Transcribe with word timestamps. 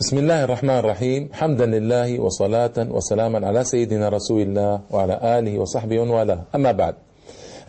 بسم 0.00 0.18
الله 0.18 0.44
الرحمن 0.44 0.78
الرحيم 0.78 1.28
حمدا 1.32 1.66
لله 1.66 2.20
وصلاة 2.20 2.72
وسلاما 2.78 3.46
على 3.46 3.64
سيدنا 3.64 4.08
رسول 4.08 4.40
الله 4.42 4.80
وعلى 4.90 5.38
آله 5.38 5.58
وصحبه 5.58 6.00
والاه 6.00 6.44
أما 6.54 6.72
بعد 6.72 6.94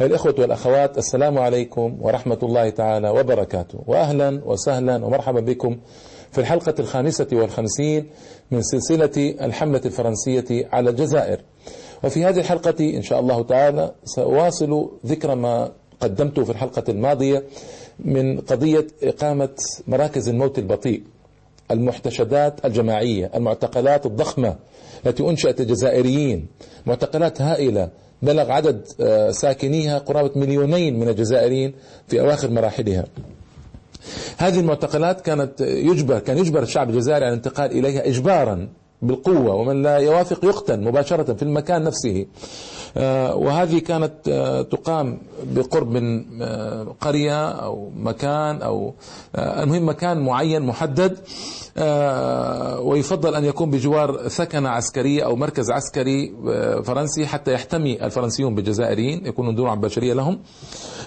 الإخوة 0.01 0.35
والأخوات 0.39 0.97
السلام 0.97 1.37
عليكم 1.37 1.97
ورحمة 2.01 2.39
الله 2.43 2.69
تعالى 2.69 3.09
وبركاته 3.09 3.79
وأهلا 3.87 4.41
وسهلا 4.45 5.05
ومرحبا 5.05 5.39
بكم 5.39 5.77
في 6.31 6.37
الحلقة 6.41 6.73
الخامسة 6.79 7.27
والخمسين 7.31 8.07
من 8.51 8.61
سلسلة 8.61 9.35
الحملة 9.41 9.81
الفرنسية 9.85 10.69
على 10.73 10.89
الجزائر 10.89 11.39
وفي 12.03 12.25
هذه 12.25 12.39
الحلقة 12.39 12.79
إن 12.97 13.01
شاء 13.01 13.19
الله 13.19 13.43
تعالى 13.43 13.91
سأواصل 14.03 14.91
ذكر 15.05 15.35
ما 15.35 15.71
قدمته 15.99 16.43
في 16.43 16.49
الحلقة 16.49 16.83
الماضية 16.89 17.43
من 17.99 18.39
قضية 18.41 18.87
إقامة 19.03 19.49
مراكز 19.87 20.29
الموت 20.29 20.59
البطيء 20.59 21.03
المحتشدات 21.71 22.65
الجماعية 22.65 23.31
المعتقلات 23.35 24.05
الضخمة 24.05 24.55
التي 25.05 25.23
أنشأت 25.23 25.61
الجزائريين. 25.61 26.47
معتقلات 26.85 27.41
هائلة. 27.41 27.89
بلغ 28.21 28.51
عدد 28.51 28.87
آه، 29.01 29.31
ساكنيها 29.31 29.97
قرابة 29.97 30.31
مليونين 30.35 30.99
من 30.99 31.09
الجزائريين 31.09 31.73
في 32.07 32.19
أواخر 32.19 32.49
مراحلها. 32.49 33.05
هذه 34.37 34.59
المعتقلات 34.59 35.21
كانت 35.21 35.61
يجبر 35.61 36.19
كان 36.19 36.37
يجبر 36.37 36.63
الشعب 36.63 36.89
الجزائري 36.89 37.25
على 37.25 37.33
الانتقال 37.33 37.71
إليها 37.71 38.07
إجبارا. 38.07 38.69
بالقوة 39.01 39.53
ومن 39.55 39.83
لا 39.83 39.97
يوافق 39.97 40.45
يقتل 40.45 40.81
مباشرة 40.81 41.33
في 41.33 41.43
المكان 41.43 41.83
نفسه. 41.83 42.25
آه، 42.97 43.35
وهذه 43.35 43.79
كانت 43.79 44.13
آه، 44.27 44.61
تقام 44.61 45.19
بقرب 45.43 45.91
من 45.91 46.25
آه، 46.41 46.95
قرية 47.01 47.49
أو 47.49 47.91
مكان 47.95 48.61
أو 48.61 48.93
المهم 49.35 49.89
مكان 49.89 50.25
معين 50.25 50.61
محدد. 50.61 51.17
ويفضل 52.79 53.35
أن 53.35 53.45
يكون 53.45 53.71
بجوار 53.71 54.27
ثكنة 54.27 54.69
عسكرية 54.69 55.25
أو 55.25 55.35
مركز 55.35 55.71
عسكري 55.71 56.35
فرنسي 56.83 57.25
حتى 57.27 57.53
يحتمي 57.53 58.05
الفرنسيون 58.05 58.55
بالجزائريين 58.55 59.25
يكونون 59.25 59.55
دروعا 59.55 59.75
بشرية 59.75 60.13
لهم. 60.13 60.39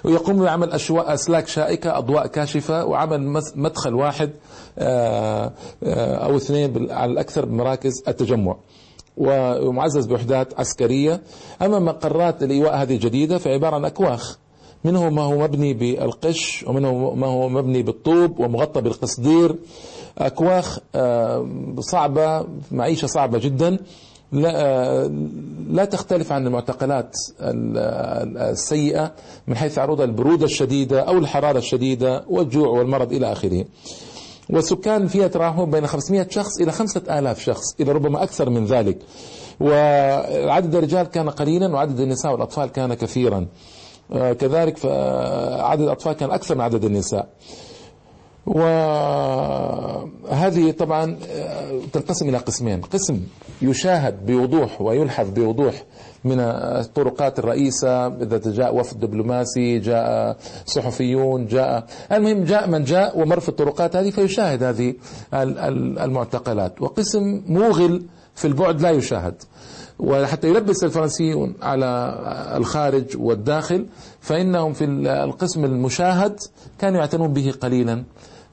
ويقوم 0.05 0.43
بعمل 0.43 0.73
أسلاك 0.91 1.49
شائكة 1.49 1.99
أضواء 1.99 2.27
كاشفة 2.27 2.85
وعمل 2.85 3.43
مدخل 3.57 3.95
واحد. 3.95 4.31
أو 4.79 6.37
اثنين 6.37 6.91
على 6.91 7.13
الأكثر 7.13 7.45
بمراكز 7.45 8.03
التجمع. 8.09 8.57
ومعزز 9.17 10.07
بوحدات 10.07 10.61
عسكرية. 10.61 11.21
أما 11.63 11.79
مقرات 11.79 12.43
الإيواء 12.43 12.77
هذه 12.77 12.95
الجديدة 12.95 13.39
فعبارة 13.39 13.75
عن 13.75 13.85
أكواخ. 13.85 14.39
منه 14.85 15.11
ما 15.11 15.23
هو 15.23 15.39
مبني 15.39 15.75
بالقش 15.75 16.65
ومنه 16.69 17.15
ما 17.15 17.27
هو 17.27 17.49
مبني 17.49 17.83
بالطوب 17.83 18.41
ومغطى 18.41 18.81
بالقصدير. 18.81 19.55
أكواخ 20.19 20.79
آه، 20.95 21.49
صعبة 21.81 22.47
معيشة 22.71 23.07
صعبة 23.07 23.39
جدا. 23.39 23.79
لا, 24.33 24.51
آه، 24.55 25.11
لا 25.71 25.85
تختلف 25.85 26.33
عن 26.33 26.47
المعتقلات 26.47 27.17
السيئة 27.41 29.13
من 29.47 29.57
حيث 29.57 29.79
عروض 29.79 30.01
البرودة 30.01 30.45
الشديدة 30.45 31.01
أو 31.01 31.19
الحرارة 31.19 31.59
الشديدة 31.59 32.25
والجوع 32.29 32.69
والمرض 32.69 33.13
إلى 33.13 33.33
آخره. 33.33 33.65
والسكان 34.51 35.07
فيها 35.07 35.27
يتراوحون 35.27 35.71
بين 35.71 35.87
500 35.87 36.27
شخص 36.31 36.61
إلى 36.61 36.73
5000 36.73 37.41
شخص 37.41 37.75
إلى 37.81 37.93
ربما 37.93 38.23
أكثر 38.23 38.51
من 38.51 38.65
ذلك. 38.65 38.99
وعدد 39.61 40.75
الرجال 40.75 41.07
كان 41.07 41.31
قليلا 41.31 41.75
وعدد 41.75 42.01
النساء 42.01 42.33
والأطفال 42.33 42.73
كان 42.73 42.95
كثيرا. 42.95 43.47
آه، 44.13 44.33
كذلك 44.33 44.87
عدد 45.61 45.83
الأطفال 45.83 46.13
كان 46.13 46.31
أكثر 46.31 46.55
من 46.55 46.61
عدد 46.61 46.85
النساء. 46.85 47.29
وهذه 49.39 50.71
طبعا 50.71 51.19
آه، 51.31 51.81
تنقسم 51.93 52.29
إلى 52.29 52.39
قسمين. 52.39 52.81
قسم 52.81 53.21
يشاهد 53.63 54.27
بوضوح 54.27 54.81
ويلحظ 54.81 55.31
بوضوح 55.31 55.83
من 56.25 56.41
الطرقات 56.41 57.39
الرئيسة 57.39 58.07
إذا 58.07 58.39
جاء 58.39 58.77
وفد 58.77 59.01
دبلوماسي 59.01 59.79
جاء 59.79 60.37
صحفيون 60.67 61.47
جاء 61.47 61.87
المهم 62.13 62.45
جاء 62.45 62.69
من 62.69 62.85
جاء 62.85 63.21
ومر 63.21 63.41
في 63.41 63.49
الطرقات 63.49 63.97
هذه 63.97 64.11
فيشاهد 64.11 64.63
هذه 64.63 64.95
المعتقلات. 65.35 66.83
وقسم 66.83 67.43
موغل 67.47 68.03
في 68.35 68.47
البعد 68.47 68.81
لا 68.81 68.91
يشاهد. 68.91 69.35
وحتى 69.99 70.49
يلبس 70.49 70.85
الفرنسيون 70.85 71.55
على 71.63 72.15
الخارج 72.57 73.17
والداخل 73.17 73.87
فإنهم 74.21 74.73
في 74.73 74.85
القسم 75.25 75.65
المشاهد 75.65 76.41
كانوا 76.79 76.99
يعتنون 76.99 77.33
به 77.33 77.55
قليلا 77.61 78.05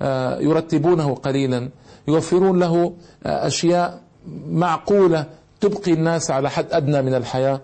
آه، 0.02 0.40
يرتبونه 0.40 1.16
قليلا 1.16 1.70
يوفرون 2.08 2.60
له 2.60 2.94
آه، 3.26 3.48
أشياء 3.48 4.02
معقولة 4.50 5.26
تبقي 5.62 5.94
الناس 5.94 6.32
على 6.32 6.50
حد 6.50 6.66
أدنى 6.72 7.02
من 7.02 7.14
الحياة. 7.14 7.62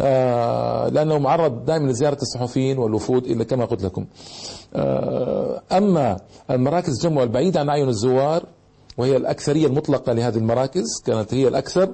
آه، 0.00 0.88
لأنه 0.88 1.18
معرض 1.18 1.64
دائما 1.64 1.90
لزيارة 1.90 2.18
الصحفيين 2.22 2.78
والوفود 2.78 3.24
إلا 3.24 3.44
كما 3.44 3.64
قلت 3.64 3.82
لكم. 3.82 4.06
أما 5.72 6.16
المراكز 6.50 6.94
الجمع 6.94 7.22
البعيدة 7.22 7.60
عن 7.60 7.68
أعين 7.68 7.88
الزوار 7.88 8.42
وهي 8.98 9.16
الأكثرية 9.16 9.66
المطلقة 9.66 10.12
لهذه 10.12 10.36
المراكز 10.36 10.84
كانت 11.06 11.34
هي 11.34 11.48
الأكثر 11.48 11.88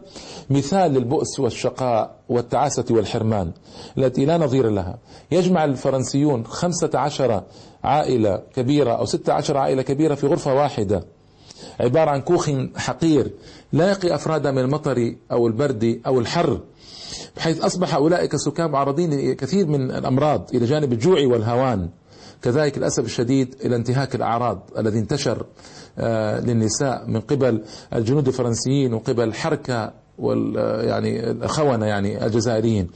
مثال 0.50 0.92
للبؤس 0.92 1.40
والشقاء 1.40 2.14
والتعاسة 2.28 2.84
والحرمان 2.90 3.52
التي 3.98 4.24
لا 4.24 4.38
نظير 4.38 4.70
لها. 4.70 4.98
يجمع 5.30 5.64
الفرنسيون 5.64 6.46
خمسة 6.46 6.90
عشر 6.94 7.42
عائلة 7.84 8.42
كبيرة 8.54 8.92
أو 8.92 9.04
ستة 9.04 9.32
عشر 9.32 9.56
عائلة 9.56 9.82
كبيرة 9.82 10.14
في 10.14 10.26
غرفة 10.26 10.54
واحدة. 10.54 11.04
عبارة 11.80 12.10
عن 12.10 12.20
كوخ 12.20 12.50
حقير 12.76 13.30
لا 13.72 13.90
يقي 13.90 14.14
أفرادها 14.14 14.52
من 14.52 14.58
المطر 14.58 15.14
أو 15.32 15.46
البرد 15.46 16.00
أو 16.06 16.20
الحر 16.20 16.60
بحيث 17.36 17.64
أصبح 17.64 17.94
أولئك 17.94 18.34
السكان 18.34 18.70
معرضين 18.70 19.30
لكثير 19.30 19.66
من 19.66 19.90
الأمراض 19.90 20.50
إلى 20.54 20.66
جانب 20.66 20.92
الجوع 20.92 21.26
والهوان 21.26 21.88
كذلك 22.42 22.78
للأسف 22.78 23.04
الشديد 23.04 23.54
إلى 23.64 23.76
انتهاك 23.76 24.14
الأعراض 24.14 24.70
الذي 24.78 24.98
انتشر 24.98 25.46
آه، 25.98 26.40
للنساء 26.40 27.06
من 27.06 27.20
قبل 27.20 27.62
الجنود 27.94 28.28
الفرنسيين 28.28 28.94
وقبل 28.94 29.24
الحركة 29.24 29.92
وال 30.18 30.58
آه، 30.58 30.82
يعني 30.82 31.30
الخونة 31.30 31.86
يعني 31.86 32.26
الجزائريين. 32.26 32.90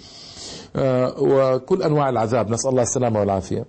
آه، 0.77 1.15
وكل 1.19 1.83
أنواع 1.83 2.09
العذاب. 2.09 2.50
نسأل 2.50 2.71
الله 2.71 2.83
السلامة 2.83 3.21
والعافية. 3.21 3.65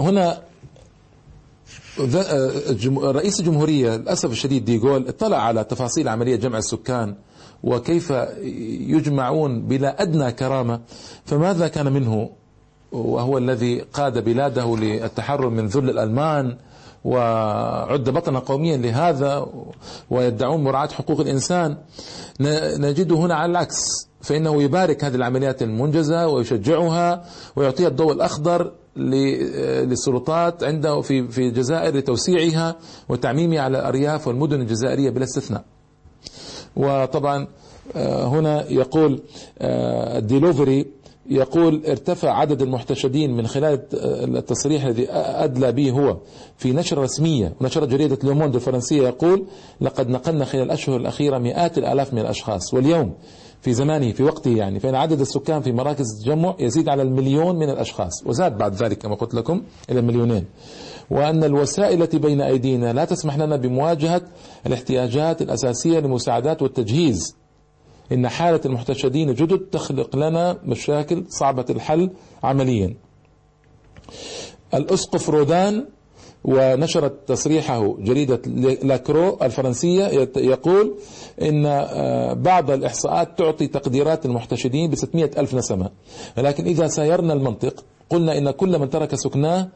هنا 0.00 0.42
رئيس 3.02 3.40
الجمهورية 3.40 3.96
للأسف 3.96 4.30
الشديد 4.30 4.64
ديغول 4.64 5.08
اطلع 5.08 5.36
على 5.36 5.64
تفاصيل 5.64 6.08
عملية 6.08 6.36
جمع 6.36 6.58
السكان 6.58 7.14
وكيف 7.62 8.10
يجمعون 8.88 9.62
بلا 9.62 10.02
أدنى 10.02 10.32
كرامة. 10.32 10.80
فماذا 11.24 11.68
كان 11.68 11.92
منه؟ 11.92 12.30
وهو 12.92 13.38
الذي 13.38 13.80
قاد 13.80 14.24
بلاده 14.24 14.76
للتحرر 14.76 15.48
من 15.48 15.66
ذل 15.66 15.90
الألمان 15.90 16.56
وعد 17.04 18.10
بطنا 18.10 18.38
قوميا 18.38 18.76
لهذا 18.76 19.46
ويدعون 20.10 20.64
مراعاة 20.64 20.88
حقوق 20.88 21.20
الإنسان. 21.20 21.76
نجد 22.80 23.12
هنا 23.12 23.34
على 23.34 23.50
العكس 23.50 24.08
فإنه 24.20 24.62
يبارك 24.62 25.04
هذه 25.04 25.14
العمليات 25.14 25.62
المنجزة 25.62 26.28
ويشجعها 26.28 27.24
ويعطيها 27.56 27.88
الضوء 27.88 28.12
الأخضر 28.12 28.72
للسلطات 28.98 30.64
عنده 30.64 31.00
في 31.00 31.28
في 31.28 31.48
الجزائر 31.48 31.96
لتوسيعها 31.96 32.76
وتعميمها 33.08 33.60
على 33.60 33.78
الأرياف 33.78 34.26
والمدن 34.28 34.60
الجزائرية 34.60 35.10
بلا 35.10 35.24
استثناء. 35.24 35.64
وطبعا 36.76 37.46
آه، 37.96 38.24
هنا 38.24 38.72
يقول 38.72 39.22
آه، 39.58 40.18
الديلوفري 40.18 40.86
يقول 41.30 41.82
ارتفع 41.86 42.30
عدد 42.30 42.62
المحتشدين 42.62 43.36
من 43.36 43.46
خلال 43.46 43.80
التصريح 44.36 44.84
الذي 44.84 45.06
أدلى 45.10 45.72
به 45.72 45.90
هو 45.90 46.16
في 46.56 46.72
نشرة 46.72 47.02
رسمية 47.02 47.54
نشرت 47.60 47.88
جريدة 47.88 48.18
لوموند 48.24 48.54
الفرنسية 48.54 49.02
يقول 49.08 49.46
لقد 49.80 50.08
نقلنا 50.08 50.44
خلال 50.44 50.62
الأشهر 50.62 50.96
الأخيرة 50.96 51.38
مئات 51.38 51.78
الآلاف 51.78 52.12
من 52.12 52.18
الأشخاص 52.18 52.74
واليوم 52.74 53.14
في 53.60 53.72
زمانه 53.74 54.12
في 54.12 54.22
وقته 54.22 54.50
يعني. 54.50 54.80
فإن 54.80 54.94
عدد 54.94 55.20
السكان 55.20 55.62
في 55.62 55.72
مراكز 55.72 56.06
التجمع 56.18 56.56
يزيد 56.58 56.88
على 56.88 57.02
المليون 57.02 57.56
من 57.56 57.70
الأشخاص 57.70 58.26
وزاد 58.26 58.58
بعد 58.58 58.74
ذلك 58.74 58.98
كما 58.98 59.14
قلت 59.14 59.34
لكم 59.34 59.62
إلى 59.90 60.02
مليونين. 60.02 60.44
وأن 61.10 61.44
الوسائل 61.44 62.02
التي 62.02 62.18
بين 62.18 62.40
أيدينا 62.40 62.92
لا 62.92 63.04
تسمح 63.04 63.38
لنا 63.38 63.56
بمواجهة 63.56 64.22
الاحتياجات 64.66 65.42
الأساسية 65.42 65.98
للمساعدات 65.98 66.62
والتجهيز. 66.62 67.36
إن 68.12 68.28
حالة 68.28 68.60
المحتشدين 68.64 69.28
الجدد 69.28 69.58
تخلق 69.58 70.16
لنا 70.16 70.58
مشاكل 70.64 71.24
صعبة 71.28 71.64
الحل 71.70 72.10
عمليا. 72.42 72.94
الأسقف 74.74 75.30
رودان 75.30 75.86
ونشرت 76.44 77.12
تصريحه 77.26 77.96
جريدة 77.98 78.40
لاكرو 78.82 79.38
الفرنسية 79.42 80.28
يقول 80.36 80.94
إن 81.42 81.66
آه، 81.66 82.32
بعض 82.32 82.70
الإحصاءات 82.70 83.38
تعطي 83.38 83.66
تقديرات 83.66 84.26
المحتشدين 84.26 84.90
ب 84.90 84.94
ألف 85.14 85.54
نسمة. 85.54 85.90
لكن 86.38 86.64
إذا 86.64 86.88
سايرنا 86.88 87.32
المنطق 87.32 87.84
قلنا 88.10 88.38
إن 88.38 88.50
كل 88.50 88.78
من 88.78 88.90
ترك 88.90 89.14
سكناه 89.14 89.68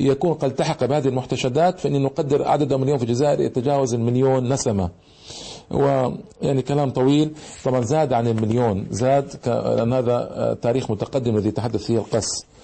يكون 0.00 0.34
قد 0.34 0.50
التحق 0.50 0.84
بهذه 0.84 1.08
المحتشدات 1.08 1.78
فإن 1.80 2.02
نقدر 2.02 2.48
عددهم 2.48 2.82
اليوم 2.82 2.98
في 2.98 3.04
الجزائر 3.04 3.40
يتجاوز 3.40 3.94
المليون 3.94 4.52
نسمة. 4.52 4.90
ويعني 5.70 6.62
كلام 6.62 6.90
طويل. 6.90 7.30
طبعا 7.64 7.80
زاد 7.80 8.12
عن 8.12 8.28
المليون 8.28 8.86
زاد 8.90 9.28
لأن 9.46 9.92
هذا 9.92 10.58
تاريخ 10.62 10.90
متقدم 10.90 11.36
الذي 11.36 11.48
يتحدث 11.48 11.84
فيه 11.84 11.98
القس 11.98 12.26
آه، 12.42 12.55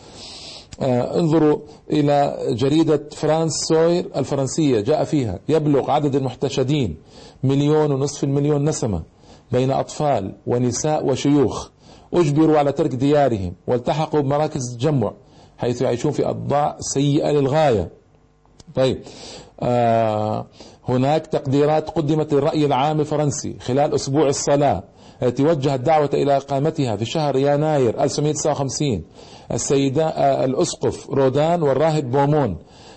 انظروا 0.80 1.58
إلى 1.90 2.36
جريدة 2.50 3.02
فرانس 3.12 3.52
سوير 3.68 4.10
الفرنسية 4.16 4.80
جاء 4.80 5.04
فيها 5.04 5.38
يبلغ 5.48 5.90
عدد 5.90 6.14
المحتشدين 6.14 6.96
مليون 7.44 7.92
ونصف 7.92 8.24
المليون 8.24 8.68
نسمة 8.68 9.02
بين 9.52 9.70
أطفال 9.70 10.34
ونساء 10.46 11.06
وشيوخ 11.06 11.68
أجبروا 12.14 12.58
على 12.58 12.72
ترك 12.72 12.94
ديارهم 12.94 13.54
والتحقوا 13.66 14.20
بمراكز 14.20 14.72
التجمع 14.72 15.12
حيث 15.58 15.82
يعيشون 15.82 16.12
في 16.12 16.28
أضاء 16.28 16.76
سيئة 16.80 17.30
للغاية. 17.30 17.90
طيب 18.74 19.02
آه 19.60 20.46
هناك 20.88 21.26
تقديرات 21.26 21.90
قدمت 21.90 22.32
للرأي 22.32 22.66
العام 22.66 23.00
الفرنسي 23.00 23.56
خلال 23.60 23.94
أسبوع 23.94 24.28
الصلاة. 24.28 24.82
التي 25.22 25.42
وجهت 25.42 25.80
دعوة 25.80 26.10
إلى 26.14 26.36
إقامتها 26.36 26.96
في 26.96 27.04
شهر 27.04 27.36
يناير 27.36 28.02
1959 28.02 29.02
السيدة 29.52 30.06
آه، 30.06 30.44
الأسقف 30.44 31.10
رودان 31.10 31.62
والراهب 31.62 32.10
بومون 32.10 32.56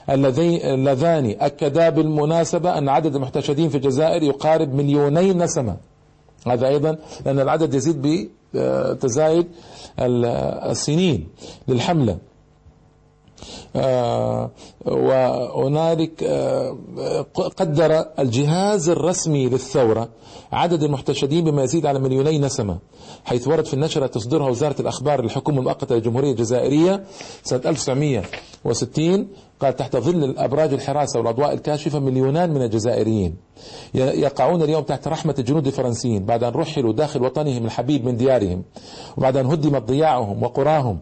اللذان 0.10 1.36
أكدا 1.40 1.90
بالمناسبة 1.90 2.78
أن 2.78 2.90
عدد 2.90 3.16
المحتشدين 3.16 3.70
في 3.70 3.78
الجزائر 3.78 4.24
يقارب 4.24 4.74
مليوني 4.74 5.34
نسمة. 5.34 5.78
هذا 6.48 6.68
أيضا 6.68 6.98
لأن 7.26 7.40
العدد 7.40 7.74
يزيد 7.74 8.30
بتزايد 8.54 9.48
السنين 10.00 11.28
للحملة. 11.68 12.14
آه، 12.14 12.35
وهنالك 14.86 16.24
آه، 16.24 16.78
قدر 17.34 18.06
الجهاز 18.20 18.90
الرسمي 18.90 19.50
للثورة 19.50 20.10
عدد 20.52 20.84
المحتشدين 20.84 21.46
بما 21.46 21.64
يزيد 21.64 21.86
على 21.86 22.00
مليوني 22.00 22.40
نسمة 22.40 22.78
حيث 23.26 23.48
ورد 23.48 23.66
في 23.66 23.74
النشرة 23.74 24.08
تصدرها 24.08 24.50
وزارة 24.50 24.82
الأخبار 24.82 25.22
للحكومة 25.22 25.60
المؤقتة 25.60 25.96
للجمهورية 25.96 26.32
الجزائرية 26.32 27.04
سنة 27.44 27.62
1960 27.66 29.28
قال 29.60 29.76
تحت 29.76 29.96
ظل 29.96 30.24
الأبراج 30.24 30.74
الحراسة 30.74 31.20
والأضواء 31.20 31.54
الكاشفة 31.54 32.00
مليونان 32.00 32.54
من 32.54 32.62
الجزائريين. 32.62 33.36
يقعون 33.94 34.62
اليوم 34.62 34.84
تحت 34.84 35.08
رحمة 35.08 35.36
الجنود 35.40 35.68
الفرنسيين 35.68 36.26
بعد 36.26 36.44
أن 36.44 36.54
رحلوا 36.54 36.94
داخل 36.94 37.24
وطنهم 37.24 37.66
الحبيب 37.66 38.06
من 38.06 38.18
ديارهم 38.18 38.64
وبعد 39.18 39.38
أن 39.38 39.46
هدمت 39.46 39.82
ضياعهم 39.82 40.44
وقراهم 40.44 41.00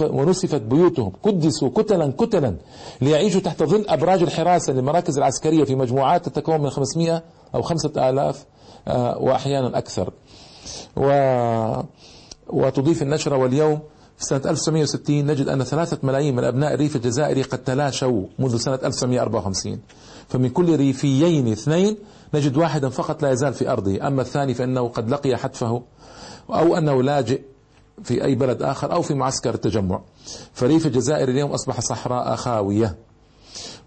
ونسفت 0.00 0.60
بيوتهم. 0.60 1.12
قدسوا 1.22 1.68
كتلا 1.68 2.12
كتلا 2.18 2.56
ليعيشوا 3.00 3.40
تحت 3.40 3.62
ظل 3.62 3.84
أبراج 3.88 4.22
الحراسة 4.22 4.72
للمراكز 4.72 5.18
العسكرية 5.18 5.64
في 5.64 5.74
مجموعات 5.74 6.28
تتكون 6.28 6.60
من 6.60 6.70
500 6.70 7.22
أو 7.54 7.62
5000 7.62 8.46
آه، 8.88 9.18
وأحيانا 9.18 9.78
أكثر. 9.78 10.12
و 10.96 11.10
وتضيف 12.48 13.02
النشرة 13.02 13.36
واليوم 13.36 13.80
سنة 14.18 14.40
1960 14.46 15.26
نجد 15.26 15.48
أن 15.48 15.64
ثلاثة 15.64 15.98
ملايين 16.02 16.36
من 16.36 16.44
أبناء 16.44 16.74
الريف 16.74 16.96
الجزائري 16.96 17.42
قد 17.42 17.58
تلاشوا 17.58 18.26
منذ 18.38 18.56
سنة 18.56 18.78
1954 18.84 19.80
فمن 20.28 20.48
كل 20.48 20.76
ريفيين 20.76 21.52
اثنين 21.52 21.96
نجد 22.34 22.56
واحدا 22.56 22.88
فقط 22.88 23.22
لا 23.22 23.30
يزال 23.30 23.54
في 23.54 23.70
أرضه. 23.72 24.06
أما 24.06 24.22
الثاني 24.22 24.54
فإنه 24.54 24.88
قد 24.88 25.10
لقي 25.10 25.36
حتفه 25.36 25.82
أو 26.50 26.76
أنه 26.76 27.02
لاجئ 27.02 27.40
في 28.04 28.24
أي 28.24 28.34
بلد 28.34 28.62
آخر 28.62 28.92
أو 28.92 29.02
في 29.02 29.14
معسكر 29.14 29.54
التجمع. 29.54 30.00
فريف 30.54 30.86
الجزائر 30.86 31.28
اليوم 31.28 31.50
أصبح 31.50 31.80
صحراء 31.80 32.36
خاوية. 32.36 32.96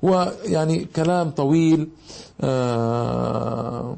ويعني 0.02 0.86
كلام 0.96 1.30
طويل 1.30 1.90
آه 2.42 3.98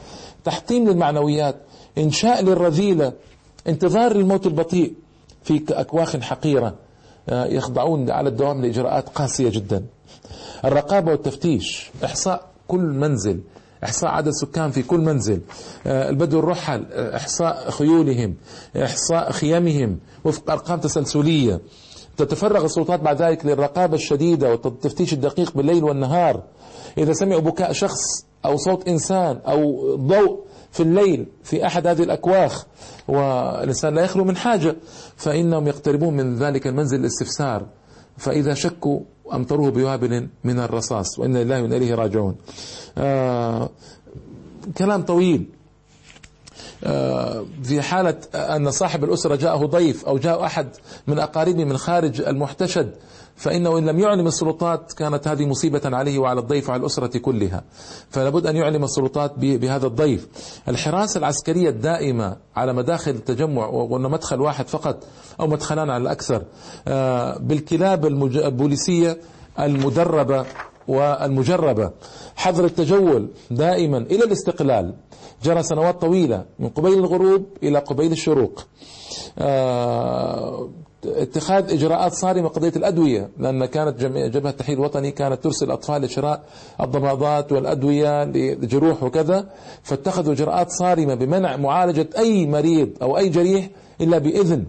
تحطيم 0.45 0.89
للمعنويات 0.89 1.57
إنشاء 1.99 2.43
للرذيلة 2.43 3.13
انتظار 3.69 4.13
الموت 4.13 4.47
البطيء. 4.47 4.95
في 5.45 5.63
أكواخ 5.71 6.17
حقيرة 6.17 6.75
آه، 7.29 7.45
يخضعون 7.47 8.11
على 8.11 8.29
الدوام 8.29 8.63
لإجراءات 8.63 9.09
قاسية 9.09 9.49
جدا. 9.49 9.85
الرقابة 10.65 11.11
والتفتيش 11.11 11.91
إحصاء 12.05 12.47
كل 12.69 12.81
منزل 12.81 13.41
إحصاء 13.85 14.11
عدد 14.11 14.31
سكان 14.31 14.71
في 14.71 14.83
كل 14.83 15.01
منزل 15.01 15.41
آه، 15.87 16.09
البدو 16.09 16.39
الرحل 16.39 16.87
آه، 16.93 17.17
إحصاء 17.17 17.71
خيولهم 17.71 18.35
إحصاء 18.77 19.33
خيامهم 19.33 19.99
وفق 20.25 20.51
أرقام 20.51 20.81
تسلسلية. 20.81 21.61
تتفرغ 22.17 22.65
السلطات 22.65 23.01
بعد 23.01 23.23
ذلك 23.23 23.47
للرقابة 23.47 23.95
الشديدة 23.95 24.51
والتفتيش 24.51 25.13
الدقيق 25.13 25.57
بالليل 25.57 25.85
والنهار. 25.85 26.43
إذا 26.99 27.13
سمعوا 27.13 27.41
بكاء 27.41 27.73
شخص 27.73 28.01
أو 28.45 28.57
صوت 28.57 28.89
إنسان 28.89 29.41
أو 29.47 29.97
ضوء 29.97 30.45
في 30.73 30.83
الليل 30.83 31.27
في 31.45 31.67
أحد 31.67 31.87
هذه 31.87 32.03
الأكواخ 32.03 32.67
والإنسان 33.09 33.95
لا 33.95 34.03
يخلو 34.03 34.25
من 34.25 34.37
حاجة 34.37 34.77
فإنهم 35.17 35.69
يقتربون 35.69 36.17
من 36.17 36.37
ذلك 36.37 36.67
المنزل 36.67 37.01
الاستفسار. 37.01 37.67
فإذا 38.17 38.55
شكوا 38.55 39.01
أمطروه 39.33 39.71
بوابل 39.71 40.29
من 40.45 40.59
الرصاص 40.59 41.19
وإن 41.19 41.37
الله 41.37 41.63
وإنا 41.63 41.77
إليه 41.77 41.95
راجعون. 41.95 42.37
آه 42.99 43.71
كلام 44.79 45.03
طويل. 45.03 45.49
في 47.63 47.83
حالة 47.83 48.15
أن 48.35 48.71
صاحب 48.71 49.05
الأسرة 49.05 49.37
جاءه 49.37 49.67
ضيف 49.67 50.05
أو 50.05 50.19
جاء 50.19 50.45
أحد 50.45 50.69
من 51.07 51.19
أقاربه 51.19 51.65
من 51.65 51.77
خارج 51.77 52.21
المحتشد 52.21 52.95
فإنه 53.37 53.79
إن 53.79 53.87
لم 53.87 53.99
يعلم 53.99 54.27
السلطات 54.27 54.93
كانت 54.93 55.29
هذه 55.29 55.47
مصيبة 55.47 55.81
عليه 55.85 56.19
وعلى 56.19 56.41
الضيف 56.41 56.69
وعلى 56.69 56.81
الأسرة 56.81 57.19
كلها. 57.19 57.63
فلابد 58.11 58.47
أن 58.47 58.57
يعلم 58.57 58.85
السلطات 58.85 59.33
بهذا 59.39 59.87
الضيف. 59.87 60.29
الحراسة 60.69 61.19
العسكرية 61.19 61.69
الدائمة 61.69 62.37
على 62.57 62.73
مداخل 62.73 63.11
التجمع 63.11 63.67
وقلنا 63.67 64.09
مدخل 64.09 64.41
واحد 64.41 64.69
فقط 64.69 65.05
أو 65.41 65.47
مدخلان 65.47 65.91
على 65.91 66.03
الأكثر 66.03 66.43
آه، 66.89 67.39
بالكلاب 67.39 68.07
البوليسية 68.07 69.19
المدربة 69.61 70.47
والمجربة. 70.89 71.91
حظر 72.37 72.65
التجول 72.65 73.29
دائما 73.51 73.99
إلى 73.99 74.25
الاستقلال. 74.25 74.95
جرى 75.43 75.63
سنوات 75.63 76.01
طويلة 76.01 76.45
من 76.59 76.69
قبيل 76.69 76.99
الغروب 76.99 77.47
إلى 77.63 77.79
قبيل 77.79 78.13
الشروق. 78.13 78.65
آه، 79.39 80.69
اتخاذ 81.05 81.73
إجراءات 81.73 82.13
صارمة 82.13 82.49
قضية 82.49 82.73
الأدوية 82.77 83.31
لأن 83.39 83.65
كانت 83.65 84.01
جبهة 84.05 84.51
التحرير 84.51 84.79
الوطني 84.79 85.11
كانت 85.11 85.45
ترسل 85.45 85.71
أطفال 85.71 86.03
لشراء 86.03 86.43
الضمادات 86.81 87.53
والأدوية 87.53 88.25
لجروح 88.25 89.03
وكذا 89.03 89.51
فاتخذوا 89.83 90.33
إجراءات 90.33 90.71
صارمة 90.71 91.15
بمنع 91.15 91.57
معالجة 91.57 92.09
أي 92.19 92.47
مريض 92.47 92.91
أو 93.03 93.19
أي 93.19 93.29
جريح 93.29 93.69
إلا 94.01 94.19
بإذن. 94.19 94.65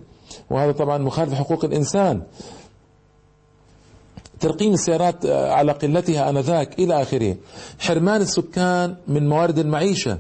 وهذا 0.50 0.72
طبعا 0.72 0.98
مخالف 0.98 1.34
لحقوق 1.34 1.66
الإنسان. 1.66 2.22
ترقيم 4.44 4.74
السيارات 4.74 5.26
على 5.26 5.72
قلتها 5.72 6.30
آنذاك 6.30 6.80
إلى 6.80 7.02
آخره. 7.02 7.36
حرمان 7.80 8.22
السكان 8.22 8.96
من 9.08 9.30
موارد 9.30 9.60
المعيشة. 9.60 10.18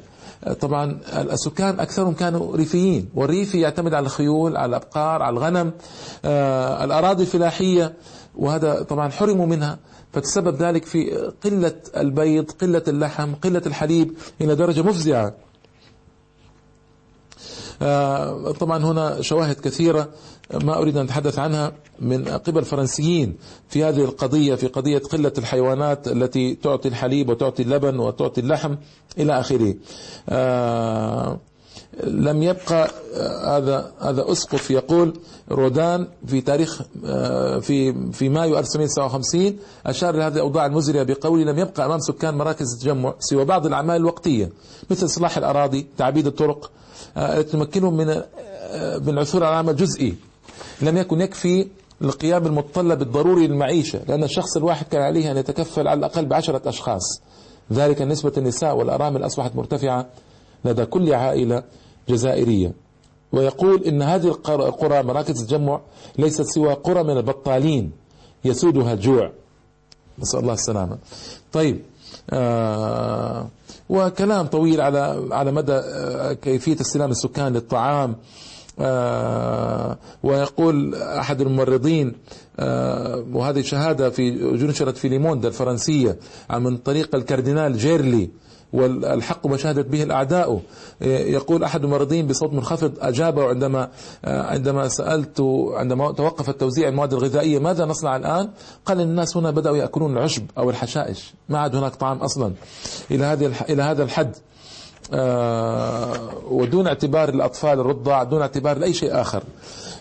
طبعا 0.59 0.99
السكان 1.13 1.79
أكثرهم 1.79 2.13
كانوا 2.13 2.55
ريفيين. 2.55 3.09
والريفي 3.15 3.59
يعتمد 3.61 3.93
على 3.93 4.05
الخيول 4.05 4.57
على 4.57 4.69
الأبقار 4.69 5.21
على 5.21 5.33
الغنم 5.33 5.71
آه، 6.25 6.83
الأراضي 6.83 7.23
الفلاحية 7.23 7.93
وهذا 8.35 8.81
طبعا 8.83 9.09
حرموا 9.09 9.45
منها. 9.45 9.79
فتسبب 10.13 10.55
ذلك 10.55 10.85
في 10.85 11.31
قلة 11.43 11.75
البيض 11.97 12.51
قلة 12.51 12.83
اللحم 12.87 13.35
قلة 13.35 13.61
الحليب 13.65 14.13
إلى 14.41 14.55
درجة 14.55 14.81
مفزعة. 14.81 15.33
آه، 17.81 18.51
طبعا 18.51 18.85
هنا 18.85 19.21
شواهد 19.21 19.55
كثيرة. 19.55 20.09
ما 20.63 20.77
أريد 20.77 20.97
أن 20.97 21.05
أتحدث 21.05 21.39
عنها 21.39 21.71
من 22.00 22.27
قبل 22.27 22.65
فرنسيين 22.65 23.38
في 23.69 23.83
هذه 23.83 24.03
القضية 24.03 24.55
في 24.55 24.67
قضية 24.67 24.97
قلة 24.97 25.31
الحيوانات 25.38 26.07
التي 26.07 26.55
تعطي 26.55 26.88
الحليب 26.88 27.29
وتعطي 27.29 27.63
اللبن 27.63 28.00
وتعطي 28.00 28.41
اللحم 28.41 28.75
إلى 29.17 29.39
آخره. 29.39 29.75
آه، 30.29 31.39
لم 32.03 32.43
يبقى 32.43 32.89
هذا 33.45 33.91
هذا 34.00 34.31
أسقف 34.31 34.71
يقول 34.71 35.13
رودان 35.51 36.07
في 36.27 36.41
تاريخ 36.41 36.81
في 37.62 38.12
في 38.12 38.29
مايو 38.29 38.59
1959 38.59 39.57
أشار 39.85 40.15
لهذه 40.15 40.33
الأوضاع 40.33 40.65
المزرية 40.65 41.03
بقوله 41.03 41.43
لم 41.51 41.59
يبقى 41.59 41.85
أمام 41.85 42.00
سكان 42.00 42.38
مراكز 42.38 42.73
التجمع 42.73 43.13
سوى 43.19 43.45
بعض 43.45 43.65
الأعمال 43.65 43.95
الوقتية 43.95 44.50
مثل 44.89 45.05
اصلاح 45.05 45.38
الأراضي، 45.38 45.88
تعبيد 45.97 46.27
الطرق 46.27 46.71
تمكنهم 47.51 47.97
من 47.97 48.07
من 49.05 49.09
العثور 49.09 49.43
على 49.43 49.55
عمل 49.55 49.75
جزئي 49.75 50.15
لم 50.82 50.98
يكن 50.98 51.22
يكفي 51.22 51.67
القيام 52.01 52.46
المتطلب 52.46 53.01
الضروري 53.01 53.48
للمعيشة 53.48 54.00
لأن 54.08 54.24
الشخص 54.24 54.58
الواحد 54.58 54.86
كان 54.86 55.01
عليه 55.01 55.32
أن 55.32 55.38
يتكفل 55.38 55.88
على 55.88 55.98
الأقل 55.98 56.25
بعشرة 56.25 56.62
أشخاص. 56.65 57.22
ذلك 57.74 58.01
نسبة 58.01 58.32
النساء 58.38 58.75
والأرامل 58.77 59.25
أصبحت 59.25 59.55
مرتفعة 59.55 60.05
لدى 60.65 60.86
كل 60.86 61.13
عائلة 61.13 61.63
جزائرية. 62.10 62.72
ويقول 63.32 63.84
إن 63.84 64.01
هذه 64.01 64.27
القرى 64.27 65.03
مراكز 65.03 65.41
التجمع 65.41 65.82
ليست 66.17 66.41
سوى 66.41 66.74
قرى 66.74 67.03
من 67.03 67.17
البطالين 67.17 67.91
يسودها 68.46 68.93
الجوع 68.93 69.32
نسأل 70.20 70.39
الله 70.39 70.53
السلامة. 70.53 70.98
طيب 71.53 71.82
آه 72.29 73.48
وكلام 73.89 74.46
طويل 74.48 74.82
على 74.82 75.27
على 75.32 75.51
مدى 75.51 75.74
آه 75.74 76.34
كيفية 76.34 76.82
استلام 76.82 77.12
السكان 77.12 77.53
للطعام. 77.53 78.15
ويقول 80.23 80.95
أحد 80.95 81.41
الممرضين 81.41 82.13
آه 82.59 83.25
وهذه 83.33 83.61
شهادة 83.61 84.09
في 84.09 84.31
نشرت 84.53 84.97
في 84.97 85.09
لوموند 85.09 85.45
الفرنسية 85.45 86.17
من 86.51 86.77
طريق 86.77 87.15
الكاردينال 87.15 87.77
جيرلي 87.77 88.29
والحق 88.73 89.47
ما 89.47 89.57
شهدت 89.57 89.85
به 89.87 90.03
الأعداء. 90.03 90.61
يقول 91.01 91.63
أحد 91.63 91.83
الممرضين 91.83 92.27
بصوت 92.27 92.53
منخفض 92.53 92.93
أجابه 92.99 93.47
عندما 93.47 93.89
عندما 94.23 94.87
سألت 94.87 95.41
عندما 95.73 96.11
توقف 96.11 96.49
التوزيع 96.49 96.87
المواد 96.89 97.13
الغذائية 97.13 97.59
ماذا 97.59 97.85
نصنع 97.85 98.15
الآن؟ 98.15 98.49
قال 98.85 99.01
الناس 99.01 99.37
هنا 99.37 99.51
بدأوا 99.51 99.77
يأكلون 99.77 100.17
العشب 100.17 100.43
أو 100.57 100.69
الحشائش 100.69 101.33
ما 101.49 101.59
عاد 101.59 101.75
هناك 101.75 101.95
طعام 101.95 102.17
أصلا. 102.17 102.53
إلى 103.11 103.25
هذه 103.25 103.51
إلى 103.69 103.83
هذا 103.83 104.03
الحد. 104.03 104.35
آه 104.35 104.52
ودون 106.51 106.88
اعتبار 106.88 107.29
الأطفال 107.29 107.79
الرضع 107.79 108.24
دون 108.24 108.41
اعتبار 108.41 108.77
لأي 108.77 108.93
شيء 108.93 109.22
آخر. 109.22 109.43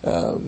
آه 0.04 0.38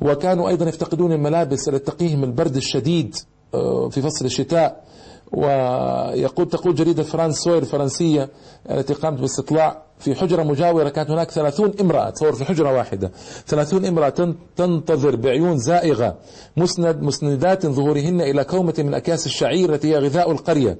وكانوا 0.00 0.48
أيضا 0.48 0.68
يفتقدون 0.68 1.12
الملابس 1.12 1.68
التي 1.68 1.92
تقيهم 1.92 2.24
البرد 2.24 2.56
الشديد 2.56 3.16
آه 3.54 3.88
في 3.88 4.02
فصل 4.02 4.24
الشتاء. 4.24 4.84
ويقول 5.32 6.48
تقول 6.48 6.74
جريدة 6.74 7.02
فرانس 7.02 7.38
سوير 7.38 7.58
الفرنسية 7.58 8.28
التي 8.70 8.94
قامت 8.94 9.20
باستطلاع 9.20 9.82
في 9.98 10.14
حجرة 10.14 10.42
مجاورة 10.42 10.88
كانت 10.88 11.10
هناك 11.10 11.30
ثلاثون 11.30 11.72
امرأة 11.80 12.10
تصور 12.10 12.32
في 12.32 12.44
حجرة 12.44 12.72
واحدة. 12.72 13.10
ثلاثون 13.46 13.84
امرأة 13.84 14.34
تنتظر 14.56 15.16
بعيون 15.16 15.58
زائغة. 15.58 16.16
مسند 16.56 17.02
مسندات 17.02 17.66
ظهورهن 17.66 18.20
إلى 18.20 18.44
كومة 18.44 18.74
من 18.78 18.94
أكياس 18.94 19.26
الشعير 19.26 19.74
التي 19.74 19.88
هي 19.94 19.98
غذاء 19.98 20.30
القرية. 20.30 20.78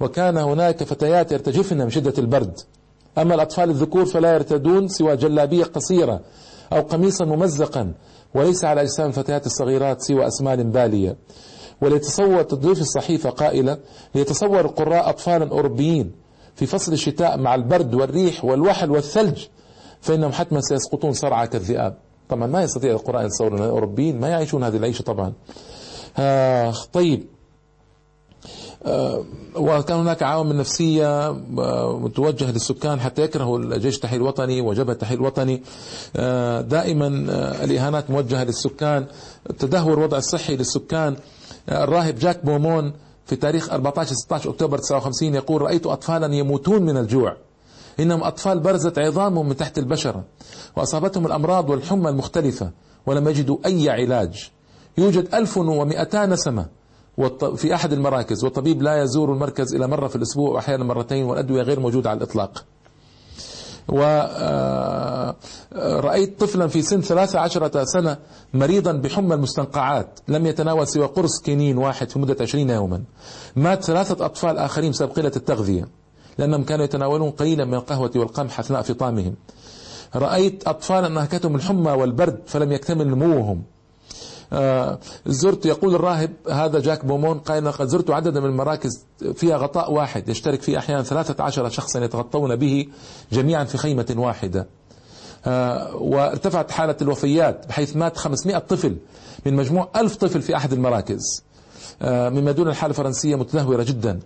وكان 0.00 0.36
هناك 0.36 0.84
فتيات 0.84 1.32
يرتجفن 1.32 1.78
من 1.78 1.90
شدة 1.90 2.14
البرد. 2.18 2.54
أما 3.18 3.34
الأطفال 3.34 3.70
الذكور 3.70 4.04
فلا 4.04 4.34
يرتدون 4.34 4.88
سوى 4.88 5.16
جلابية 5.16 5.64
قصيرة 5.64 6.20
أو 6.72 6.80
قميصا 6.80 7.24
ممزقا 7.24 7.94
وليس 8.34 8.64
على 8.64 8.82
أجسام 8.82 9.06
الفتيات 9.08 9.46
الصغيرات 9.46 10.00
سوى 10.02 10.26
أسمال 10.26 10.64
بالية. 10.64 11.16
وليتصور 11.82 12.42
تضيف 12.42 12.80
الصحيفة 12.80 13.30
قائلة 13.30 13.78
ليتصور 14.14 14.60
القراء 14.60 15.08
أطفالا 15.10 15.50
أوروبيين 15.50 16.12
في 16.54 16.66
فصل 16.66 16.92
الشتاء 16.92 17.38
مع 17.38 17.54
البرد 17.54 17.94
والريح 17.94 18.44
والوحل 18.44 18.90
والثلج 18.90 19.46
فإنهم 20.00 20.32
حتما 20.32 20.60
سيسقطون 20.60 21.12
صرعى 21.12 21.46
كالذئاب 21.46 21.96
طبعا 22.28 22.46
ما 22.46 22.62
يستطيع 22.62 22.92
القراء 22.92 23.26
يتصورون 23.26 23.58
الأوروبيين 23.62 24.20
ما 24.20 24.28
يعيشون 24.28 24.64
هذه 24.64 24.76
العيشة 24.76 25.02
طبعا. 25.02 25.32
آه 26.18 26.74
طيب. 26.92 27.26
وكان 29.56 29.98
هناك 29.98 30.22
عوامل 30.22 30.56
نفسية 30.56 31.32
متوجهة 32.00 32.50
للسكان 32.50 33.00
حتى 33.00 33.22
يكرهوا 33.22 33.58
الجيش 33.58 33.96
التحرير 33.96 34.20
الوطني 34.20 34.60
وجبهة 34.60 34.92
التحرير 34.92 35.20
الوطني. 35.20 35.62
آه 36.16 36.60
دائما 36.60 37.26
آه 37.30 37.64
الإهانات 37.64 38.10
موجهة 38.10 38.44
للسكان 38.44 39.06
تدهور 39.58 39.98
الوضع 39.98 40.18
الصحي 40.18 40.56
للسكان. 40.56 41.16
الراهب 41.68 42.18
جاك 42.18 42.44
بومون 42.44 42.92
في 43.26 43.36
تاريخ 43.36 43.72
14 43.72 44.14
16 44.14 44.50
أكتوبر 44.50 44.78
59 44.78 45.34
يقول 45.34 45.62
رأيت 45.62 45.86
اطفالا 45.86 46.34
يموتون 46.34 46.82
من 46.82 46.96
الجوع. 46.96 47.36
إنهم 48.00 48.22
أطفال 48.22 48.60
برزت 48.60 48.98
عظامهم 48.98 49.48
من 49.48 49.56
تحت 49.56 49.78
البشرة 49.78 50.24
وأصابتهم 50.76 51.26
الأمراض 51.26 51.70
والحمى 51.70 52.08
المختلفة 52.08 52.70
ولم 53.06 53.28
يجدوا 53.28 53.58
أي 53.66 53.90
علاج. 53.90 54.50
يوجد 54.98 55.34
1200 55.34 56.26
نسمة 56.26 56.66
في 57.56 57.74
أحد 57.74 57.92
المراكز 57.92 58.44
والطبيب 58.44 58.82
لا 58.82 59.02
يزور 59.02 59.32
المركز 59.32 59.74
إلا 59.74 59.86
مرة 59.86 60.08
في 60.08 60.16
الأسبوع 60.16 60.50
وأحيانا 60.50 60.84
مرتين 60.84 61.24
والأدوية 61.24 61.62
غير 61.62 61.80
موجودة 61.80 62.10
على 62.10 62.16
الإطلاق. 62.16 62.64
ورأيت 65.72 66.40
طفلا 66.40 66.66
في 66.66 66.82
سن 66.82 67.00
ثلاثة 67.00 67.38
عشرة 67.38 67.84
سنة 67.84 68.16
مريضا 68.54 68.92
بحمى 68.92 69.34
المستنقعات 69.34 70.20
لم 70.28 70.46
يتناول 70.46 70.86
سوى 70.86 71.06
قرص 71.06 71.40
كينين 71.40 71.78
واحد 71.78 72.10
في 72.10 72.18
مدة 72.18 72.36
عشرين 72.40 72.70
يوما. 72.70 73.02
مات 73.56 73.84
ثلاثة 73.84 74.24
أطفال 74.24 74.58
آخرين 74.58 74.90
بسبب 74.90 75.10
قلة 75.10 75.32
التغذية 75.36 75.88
لأنهم 76.38 76.64
كانوا 76.64 76.84
يتناولون 76.84 77.30
قليلا 77.30 77.64
من 77.64 77.74
القهوة 77.74 78.10
والقمح 78.16 78.60
أثناء 78.60 78.82
فطامهم. 78.82 79.34
رأيت 80.16 80.68
أطفالا 80.68 81.08
نهكتهم 81.08 81.56
الحمى 81.56 81.90
والبرد 81.90 82.40
فلم 82.46 82.72
يكتمل 82.72 83.08
نموهم. 83.08 83.56
آه 83.58 83.77
زرت 85.26 85.66
يقول 85.66 85.94
الراهب 85.94 86.30
هذا 86.50 86.80
جاك 86.80 87.04
بومون 87.04 87.38
قال 87.38 87.72
قد 87.72 87.86
زرت 87.86 88.10
عددا 88.10 88.40
من 88.40 88.46
المراكز 88.46 89.04
فيها 89.34 89.56
غطاء 89.56 89.92
واحد 89.92 90.28
يشترك 90.28 90.62
فيه 90.62 90.78
أحيانا 90.78 91.02
ثلاثة 91.02 91.44
عشر 91.44 91.68
شخصا 91.68 92.04
يتغطون 92.04 92.56
به 92.56 92.86
جميعا 93.32 93.64
في 93.64 93.78
خيمة 93.78 94.14
واحدة. 94.16 94.66
آه 95.46 95.96
وارتفعت 95.96 96.70
حالة 96.70 96.96
الوفيات 97.02 97.66
بحيث 97.68 97.96
مات 97.96 98.16
500 98.16 98.58
طفل 98.58 98.96
من 99.46 99.56
مجموع 99.56 99.88
ألف 99.96 100.16
طفل 100.16 100.42
في 100.42 100.56
أحد 100.56 100.72
المراكز. 100.72 101.22
آه 102.02 102.28
مما 102.28 102.52
دون 102.52 102.68
الحالة 102.68 102.90
الفرنسية 102.90 103.36
متدهورة 103.36 103.82
جدا. 103.82 104.20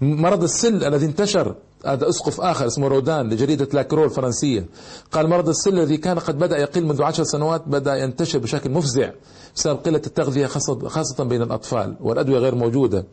مرض 0.00 0.42
السل 0.42 0.84
الذي 0.84 1.06
انتشر 1.06 1.54
هذا 1.86 2.08
أسقف 2.08 2.40
آخر 2.40 2.66
اسمه 2.66 2.88
رودان 2.88 3.28
لجريدة 3.30 3.68
لاكرو 3.72 4.04
الفرنسيه 4.04 4.66
قال 5.12 5.28
مرض 5.28 5.48
السل 5.48 5.78
الذي 5.78 5.96
كان 5.96 6.18
قد 6.18 6.38
بدأ 6.38 6.58
يقل 6.58 6.84
منذ 6.84 7.02
عشر 7.02 7.24
سنوات 7.24 7.62
بدأ 7.66 7.96
ينتشر 7.96 8.38
بشكل 8.38 8.70
مفزع 8.70 9.10
بسبب 9.56 9.78
قلة 9.78 10.02
التغذية 10.06 10.46
خاصه 10.86 11.24
بين 11.24 11.42
الأطفال 11.42 11.96
والأدوية 12.00 12.38
غير 12.38 12.54
موجودة. 12.54 13.06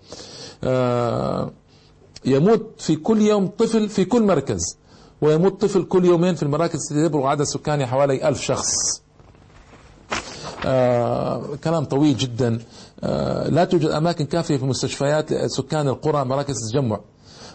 يموت 2.25 2.73
في 2.77 2.95
كل 2.95 3.21
يوم 3.21 3.47
طفل 3.47 3.89
في 3.89 4.05
كل 4.05 4.23
مركز 4.23 4.77
ويموت 5.21 5.61
طفل 5.61 5.83
كل 5.83 6.05
يومين 6.05 6.35
في 6.35 6.43
المراكز 6.43 6.79
التي 6.91 7.05
يبلغ 7.05 7.27
عدد 7.27 7.43
سكانها 7.43 7.85
حوالي 7.85 8.27
ألف 8.27 8.41
شخص. 8.41 8.71
آه 10.65 11.43
كلام 11.63 11.85
طويل 11.85 12.17
جدا. 12.17 12.53
آه 12.55 12.59
لا 13.49 13.65
توجد 13.65 13.89
أماكن 13.89 14.25
كافية 14.25 14.57
في 14.57 14.65
مستشفيات 14.65 15.45
سكان 15.45 15.87
القرى 15.87 16.25
مراكز 16.25 16.55
التجمع. 16.63 16.99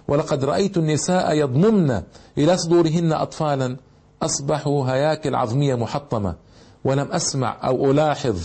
ولقد 0.08 0.44
رأيت 0.44 0.76
النساء 0.76 1.34
يضممن 1.34 2.02
إلى 2.38 2.56
صدورهن 2.56 3.12
أطفالا 3.12 3.76
أصبحوا 4.22 4.86
هياكل 4.90 5.34
عظمية 5.34 5.74
محطمة. 5.74 6.34
ولم 6.84 7.12
أسمع 7.12 7.60
أو 7.64 7.90
ألاحظ. 7.90 8.38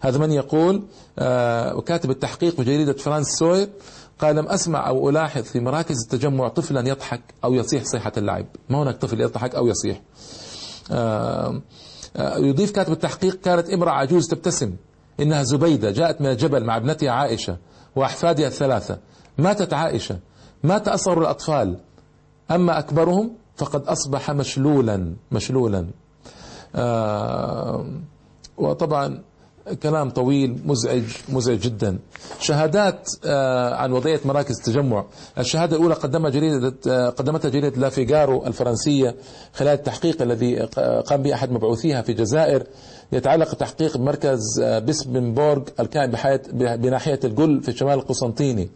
هذا 0.00 0.18
من 0.18 0.32
يقول 0.32 0.82
آه 1.18 1.76
وكاتب 1.76 2.10
التحقيق 2.10 2.56
في 2.56 2.64
جريدة 2.64 2.92
فرانس 2.92 3.26
سوير 3.26 3.68
قال 4.18 4.36
لم 4.36 4.46
أسمع 4.48 4.88
أو 4.88 5.10
ألاحظ 5.10 5.42
في 5.42 5.60
مراكز 5.60 5.96
التجمع 6.04 6.48
طفلا 6.48 6.88
يضحك 6.88 7.20
أو 7.44 7.54
يصيح 7.54 7.84
صيحة 7.84 8.12
اللعب. 8.16 8.46
ما 8.68 8.82
هناك 8.82 8.96
طفل 8.96 9.20
يضحك 9.20 9.54
أو 9.54 9.66
يصيح. 9.66 10.02
آه 10.90 11.62
يضيف 12.36 12.70
كاتب 12.70 12.92
التحقيق 12.92 13.40
كانت 13.40 13.70
امرأة 13.70 13.92
عجوز 13.92 14.28
تبتسم. 14.28 14.76
إنها 15.20 15.42
زبيدة 15.42 15.90
جاءت 15.90 16.20
من 16.20 16.26
الجبل 16.26 16.64
مع 16.64 16.76
ابنتها 16.76 17.10
عائشة 17.10 17.56
وأحفادها 17.96 18.46
الثلاثة. 18.46 18.98
ماتت 19.38 19.72
عائشة 19.72 20.18
مات 20.62 20.88
أصغر 20.88 21.20
الأطفال. 21.20 21.78
أما 22.50 22.78
أكبرهم 22.78 23.32
فقد 23.56 23.82
أصبح 23.82 24.30
مشلولا 24.30 25.14
مشلولا. 25.32 25.86
آه 26.74 27.86
وطبعا 28.58 29.22
كلام 29.82 30.10
طويل 30.10 30.62
مزعج 30.64 31.04
مزعج 31.28 31.58
جدا. 31.58 31.98
شهادات 32.40 33.08
آه، 33.24 33.74
عن 33.74 33.92
وضعية 33.92 34.20
مراكز 34.24 34.58
التجمع. 34.58 35.04
الشهادة 35.38 35.76
الأولى 35.76 35.94
قدمها 35.94 36.30
جريدة 36.30 36.74
آه، 36.88 37.08
قدمتها 37.08 37.48
جريدة 37.48 37.80
لافيغارو 37.80 38.46
الفرنسية 38.46 39.16
خلال 39.54 39.72
التحقيق 39.72 40.22
الذي 40.22 40.58
قام 41.06 41.22
به 41.22 41.34
أحد 41.34 41.50
مبعوثيها 41.50 42.02
في 42.02 42.12
الجزائر. 42.12 42.66
يتعلق 43.12 43.50
التحقيق 43.50 43.96
بمركز 43.96 44.40
بيسبنبورغ 44.60 45.62
الكائن 45.80 46.12
بناحية 46.52 47.20
الجل 47.24 47.62
في 47.62 47.72
شمال 47.72 47.94
القسنطيني 47.94 48.68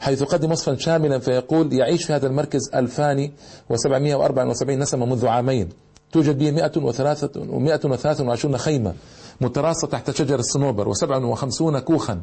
حيث 0.00 0.22
قدم 0.22 0.52
وصفا 0.52 0.76
شاملا 0.76 1.18
فيقول 1.18 1.72
يعيش 1.72 2.04
في 2.04 2.12
هذا 2.12 2.26
المركز 2.26 2.70
2774 2.74 4.78
نسمة 4.78 5.06
منذ 5.06 5.26
عامين. 5.26 5.68
توجد 6.12 6.38
به 6.38 6.50
123 6.50 8.58
خيمة 8.58 8.94
متراصة 9.40 9.88
تحت 9.88 10.10
شجر 10.10 10.38
الصنوبر 10.38 10.94
و57 10.94 11.78
كوخا 11.78 12.20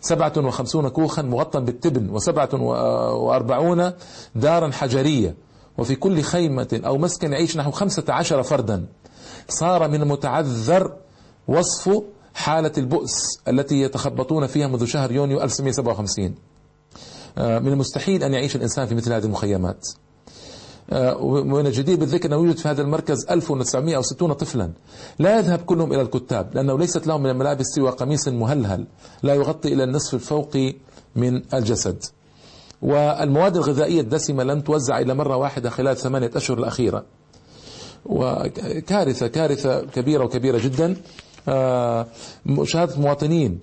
57 0.00 0.88
كوخا 0.88 1.22
مغطى 1.22 1.60
بالتبن 1.60 2.18
و47 2.18 3.92
دارا 4.34 4.70
حجرية. 4.70 5.34
وفي 5.78 5.94
كل 5.94 6.22
خيمة 6.22 6.80
أو 6.86 6.98
مسكن 6.98 7.32
يعيش 7.32 7.56
نحو 7.56 7.70
15 7.70 8.42
فردا. 8.42 8.84
صار 9.48 9.88
من 9.88 10.02
المتعذر 10.02 10.96
وصف 11.48 12.02
حالة 12.34 12.72
البؤس 12.78 13.40
التي 13.48 13.80
يتخبطون 13.80 14.46
فيها 14.46 14.66
منذ 14.66 14.84
شهر 14.84 15.12
يونيو 15.12 15.42
1957 15.42 16.34
آه، 17.38 17.58
من 17.58 17.72
المستحيل 17.72 18.22
أن 18.22 18.34
يعيش 18.34 18.56
الإنسان 18.56 18.86
في 18.86 18.94
مثل 18.94 19.12
هذه 19.12 19.24
المخيمات. 19.24 19.88
آه، 20.90 21.16
ومن 21.16 21.66
الجدير 21.66 21.96
بالذكر 21.96 22.28
أنه 22.28 22.36
يوجد 22.36 22.58
في 22.58 22.68
هذا 22.68 22.82
المركز 22.82 23.26
1960 23.30 24.32
طفلا. 24.32 24.72
لا 25.18 25.38
يذهب 25.38 25.58
كلهم 25.58 25.92
إلى 25.92 26.02
الكتاب 26.02 26.54
لأنه 26.54 26.78
ليست 26.78 27.06
لهم 27.06 27.22
من 27.22 27.30
الملابس 27.30 27.66
سوى 27.66 27.90
قميص 27.90 28.28
مهلهل. 28.28 28.86
لا 29.22 29.34
يغطي 29.34 29.72
إلى 29.72 29.84
النصف 29.84 30.14
الفوقي 30.14 30.74
من 31.16 31.54
الجسد. 31.54 32.04
والمواد 32.82 33.56
الغذائية 33.56 34.00
الدسمة 34.00 34.44
لم 34.44 34.60
توزع 34.60 34.98
إلا 34.98 35.14
مرة 35.14 35.36
واحدة 35.36 35.70
خلال 35.70 35.96
ثمانية 35.96 36.30
أشهر 36.34 36.58
الأخيرة. 36.58 37.04
وكارثة 38.08 39.26
كارثة 39.26 39.80
كبيرة 39.80 40.24
وكبيرة 40.24 40.58
جدا. 40.58 40.96
مشاهدة 42.46 43.00
مواطنين. 43.00 43.60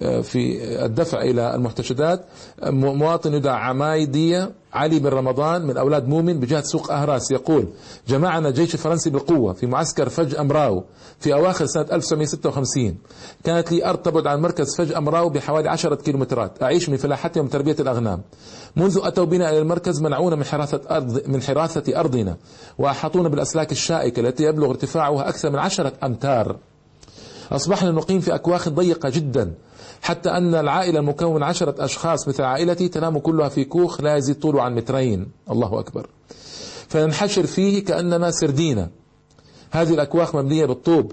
في 0.00 0.64
الدفع 0.84 1.22
إلى 1.22 1.54
المحتشدات 1.54 2.24
مواطن 2.62 3.34
يدعى 3.34 3.60
عمايدية 3.60 4.52
علي 4.72 4.98
بن 4.98 5.06
رمضان 5.08 5.66
من 5.66 5.76
أولاد 5.76 6.08
مؤمن 6.08 6.40
بجهة 6.40 6.60
سوق 6.62 6.92
أهراس 6.92 7.30
يقول 7.30 7.68
جمعنا 8.08 8.48
الجيش 8.48 8.74
الفرنسي 8.74 9.10
بالقوة 9.10 9.52
في 9.52 9.66
معسكر 9.66 10.08
فج 10.08 10.34
أمراو 10.34 10.84
في 11.20 11.34
أواخر 11.34 11.66
سنة 11.66 11.86
1956 11.92 12.96
كانت 13.44 13.72
لي 13.72 13.86
أرض 13.86 13.98
تبعد 13.98 14.26
عن 14.26 14.40
مركز 14.40 14.76
فج 14.76 14.92
أمراو 14.92 15.28
بحوالي 15.28 15.68
10 15.68 15.94
كيلومترات. 15.94 16.62
أعيش 16.62 16.88
من 16.88 16.96
فلاحتهم 16.96 17.44
وتربية 17.44 17.76
الأغنام. 17.80 18.22
منذ 18.76 19.00
أتوا 19.02 19.24
بنا 19.24 19.50
إلى 19.50 19.58
المركز 19.58 20.00
منعونا 20.00 20.36
من 20.36 20.44
حراثة 20.44 20.80
أرض 20.96 21.28
من 21.28 21.42
حراثة 21.42 22.00
أرضنا 22.00 22.36
وأحاطونا 22.78 23.28
بالأسلاك 23.28 23.72
الشائكة 23.72 24.20
التي 24.20 24.44
يبلغ 24.44 24.70
ارتفاعها 24.70 25.28
أكثر 25.28 25.50
من 25.50 25.58
عشرة 25.58 25.92
أمتار. 26.04 26.56
أصبحنا 27.52 27.90
نقيم 27.90 28.20
في 28.20 28.34
أكواخ 28.34 28.68
ضيقة 28.68 29.08
جدا 29.10 29.54
حتى 30.06 30.30
أن 30.30 30.54
العائلة 30.54 31.00
المكونة 31.00 31.46
عشرة 31.46 31.84
أشخاص 31.84 32.28
مثل 32.28 32.42
عائلتي 32.42 32.88
تنام 32.88 33.18
كلها 33.18 33.48
في 33.48 33.64
كوخ 33.64 34.00
لا 34.00 34.16
يزيد 34.16 34.38
طوله 34.38 34.62
عن 34.62 34.74
مترين. 34.74 35.28
الله 35.50 35.80
أكبر. 35.80 36.06
فننحشر 36.88 37.46
فيه 37.46 37.84
كأننا 37.84 38.30
سردينة. 38.30 38.88
هذه 39.70 39.94
الأكواخ 39.94 40.36
مبنية 40.36 40.66
بالطوب. 40.66 41.12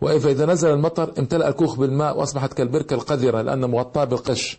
وإذا 0.00 0.46
نزل 0.46 0.70
المطر 0.70 1.12
امتلأ 1.18 1.48
الكوخ 1.48 1.76
بالماء 1.76 2.18
وأصبحت 2.18 2.52
كالبركة 2.52 2.94
القذرة 2.94 3.42
لأن 3.42 3.70
مغطاة 3.70 4.04
بالقش. 4.04 4.58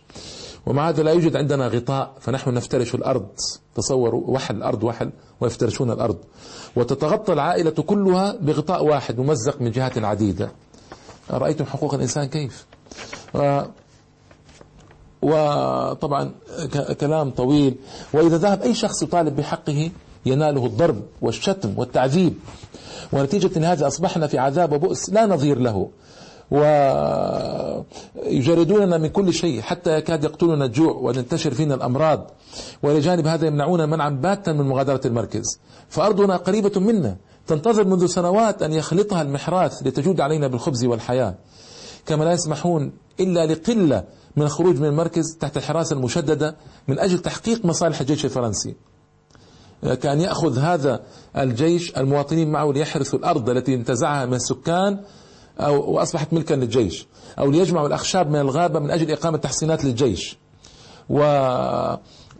ومع 0.66 0.88
هذا 0.88 1.02
لا 1.02 1.12
يوجد 1.12 1.36
عندنا 1.36 1.68
غطاء 1.68 2.14
فنحن 2.20 2.54
نفترش 2.54 2.94
الأرض. 2.94 3.28
تصوروا 3.74 4.22
وحل 4.26 4.56
الأرض 4.56 4.84
وحل 4.84 5.10
ويفترشون 5.40 5.90
الأرض. 5.90 6.18
وتتغطى 6.76 7.32
العائلة 7.32 7.70
كلها 7.70 8.36
بغطاء 8.40 8.84
واحد 8.84 9.18
ممزق 9.18 9.60
من 9.60 9.70
جهات 9.70 9.98
عديدة. 9.98 10.52
رأيتم 11.30 11.64
حقوق 11.64 11.94
الإنسان 11.94 12.24
كيف؟ 12.24 12.66
وطبعا 15.22 16.30
كلام 17.00 17.30
طويل. 17.30 17.74
وإذا 18.12 18.38
ذهب 18.38 18.62
أي 18.62 18.74
شخص 18.74 19.02
يطالب 19.02 19.36
بحقه 19.36 19.90
يناله 20.26 20.66
الضرب 20.66 21.02
والشتم 21.22 21.78
والتعذيب. 21.78 22.34
ونتيجة 23.12 23.72
هذا 23.72 23.86
أصبحنا 23.86 24.26
في 24.26 24.38
عذاب 24.38 24.72
وبؤس 24.72 25.10
لا 25.10 25.26
نظير 25.26 25.58
له. 25.58 25.88
ويجردوننا 28.24 28.98
من 28.98 29.08
كل 29.08 29.32
شيء 29.34 29.60
حتى 29.60 29.96
يكاد 29.96 30.24
يقتلنا 30.24 30.64
الجوع 30.64 30.92
وننتشر 30.92 31.54
فينا 31.54 31.74
الأمراض. 31.74 32.30
وإلى 32.82 33.00
جانب 33.00 33.26
هذا 33.26 33.46
يمنعون 33.46 33.88
منعا 33.90 34.10
باتا 34.10 34.52
من 34.52 34.68
مغادرة 34.68 35.00
المركز. 35.04 35.58
فأرضنا 35.88 36.36
قريبة 36.36 36.80
منا 36.80 37.16
تنتظر 37.46 37.84
منذ 37.84 38.06
سنوات 38.06 38.62
أن 38.62 38.72
يخلطها 38.72 39.22
المحراث 39.22 39.82
لتجود 39.82 40.20
علينا 40.20 40.46
بالخبز 40.48 40.84
والحياة. 40.84 41.34
كما 42.06 42.24
لا 42.24 42.32
يسمحون 42.32 42.92
إلا 43.20 43.46
لقلة 43.46 44.04
من 44.36 44.42
الخروج 44.42 44.80
من 44.80 44.86
المركز 44.86 45.36
تحت 45.40 45.56
الحراسة 45.56 45.96
المشددة 45.96 46.56
من 46.88 46.98
أجل 46.98 47.18
تحقيق 47.18 47.64
مصالح 47.64 48.00
الجيش 48.00 48.24
الفرنسي. 48.24 48.74
كان 50.02 50.20
يأخذ 50.20 50.58
هذا 50.58 51.00
الجيش 51.36 51.96
المواطنين 51.96 52.50
معه 52.50 52.72
ليحرثوا 52.72 53.18
الأرض 53.18 53.50
التي 53.50 53.74
انتزعها 53.74 54.26
من 54.26 54.34
السكان 54.34 55.00
أو 55.60 55.92
وأصبحت 55.92 56.32
ملكا 56.32 56.54
للجيش 56.54 57.06
أو 57.38 57.50
ليجمعوا 57.50 57.86
الأخشاب 57.86 58.30
من 58.30 58.40
الغابة 58.40 58.80
من 58.80 58.90
أجل 58.90 59.10
إقامة 59.10 59.38
تحسينات 59.38 59.84
للجيش. 59.84 60.36
و 61.10 61.18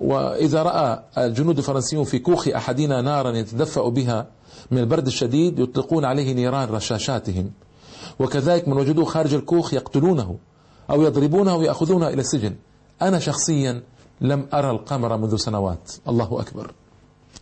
وإذا 0.01 0.63
رأى 0.63 1.03
الجنود 1.19 1.59
الفرنسيون 1.59 2.05
في 2.05 2.19
كوخ 2.19 2.49
أحدنا 2.49 3.01
نارا 3.01 3.31
يتدفأ 3.31 3.89
بها 3.89 4.27
من 4.71 4.79
البرد 4.79 5.07
الشديد 5.07 5.59
يطلقون 5.59 6.05
عليه 6.05 6.33
نيران 6.33 6.69
رشاشاتهم. 6.69 7.51
وكذلك 8.19 8.69
من 8.69 8.77
وجدوه 8.77 9.05
خارج 9.05 9.35
الكوخ 9.35 9.75
يقتلونه 9.75 10.37
أو 10.91 11.03
يضربونه 11.03 11.57
ويأخذونه 11.57 12.09
إلى 12.09 12.21
السجن. 12.21 12.55
أنا 13.03 13.19
شخصيا 13.19 13.83
لم 14.21 14.47
أرى 14.55 14.71
القمر 14.71 15.17
منذ 15.17 15.37
سنوات. 15.37 15.93
الله 16.09 16.41
أكبر. 16.41 16.73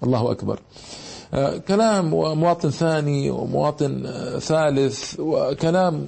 الله 0.03 0.31
أكبر. 0.31 0.61
آه، 1.35 1.57
كلام 1.57 2.11
مواطن 2.11 2.71
ثاني 2.71 3.31
ومواطن 3.31 4.07
آه، 4.07 4.39
ثالث 4.39 5.17
وكلام 5.21 6.07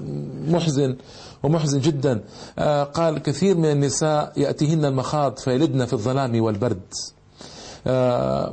محزن 0.48 0.96
ومحزن 1.42 1.80
جدا. 1.80 2.24
آه، 2.58 2.84
قال 2.84 3.18
كثير 3.18 3.56
من 3.56 3.70
النساء 3.70 4.32
يأتيهن 4.36 4.84
المخاض 4.84 5.38
فيلدن 5.38 5.84
في 5.84 5.92
الظلام 5.92 6.42
والبرد. 6.42 6.82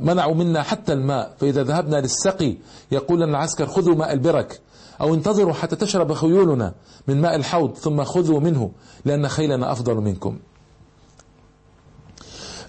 منعوا 0.00 0.34
منا 0.34 0.62
حتى 0.62 0.92
الماء. 0.92 1.34
فإذا 1.38 1.62
ذهبنا 1.62 1.96
للسقي 1.96 2.56
يقول 2.92 3.20
لنا 3.20 3.30
العسكر 3.30 3.66
خذوا 3.66 3.94
ماء 3.94 4.12
البرك. 4.12 4.60
أو 5.02 5.14
انتظروا 5.14 5.52
حتى 5.52 5.76
تشرب 5.76 6.12
خيولنا 6.12 6.74
من 7.08 7.20
ماء 7.20 7.36
الحوض 7.36 7.74
ثم 7.74 8.04
خذوا 8.04 8.40
منه 8.40 8.70
لأن 9.04 9.28
خيلنا 9.28 9.72
أفضل 9.72 9.94
منكم. 9.94 10.38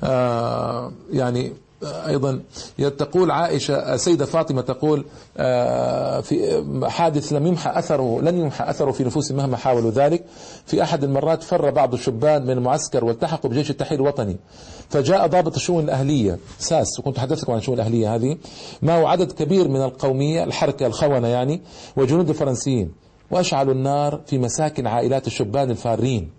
آه 0.03 0.91
يعني 1.11 1.53
أيضا 1.85 2.39
تقول 2.77 3.31
عائشة 3.31 3.93
السيدة 3.93 4.25
فاطمة 4.25 4.61
تقول 4.61 5.05
آه، 5.37 6.21
في 6.21 6.63
حادث 6.89 7.33
لم 7.33 7.47
يمحى 7.47 7.79
أثره 7.79 8.21
لن 8.21 8.37
يمحى 8.37 8.69
أثره 8.69 8.91
في 8.91 9.03
نفوس 9.03 9.31
مهما 9.31 9.57
حاولوا 9.57 9.91
ذلك. 9.91 10.23
في 10.65 10.83
أحد 10.83 11.03
المرات 11.03 11.43
فر 11.43 11.69
بعض 11.69 11.93
الشبان 11.93 12.43
من 12.43 12.49
المعسكر 12.49 13.05
والتحقوا 13.05 13.51
بجيش 13.51 13.69
التحرير 13.69 14.01
الوطني. 14.01 14.37
فجاء 14.89 15.27
ضابط 15.27 15.55
الشؤون 15.55 15.83
الأهلية 15.83 16.39
ساس 16.59 16.99
وكنت 16.99 17.19
حدثتكم 17.19 17.51
عن 17.51 17.57
الشؤون 17.57 17.79
الأهلية 17.79 18.15
هذه. 18.15 18.37
معه 18.81 19.07
عدد 19.07 19.31
كبير 19.31 19.67
من 19.67 19.81
القومية 19.81 20.43
الحركة 20.43 20.85
الخونة 20.85 21.27
يعني 21.27 21.61
وجنود 21.95 22.29
الفرنسيين. 22.29 22.91
واشعلوا 23.31 23.73
النار 23.73 24.21
في 24.27 24.37
مساكن 24.37 24.87
عائلات 24.87 25.27
الشبان 25.27 25.71
الفارين. 25.71 26.29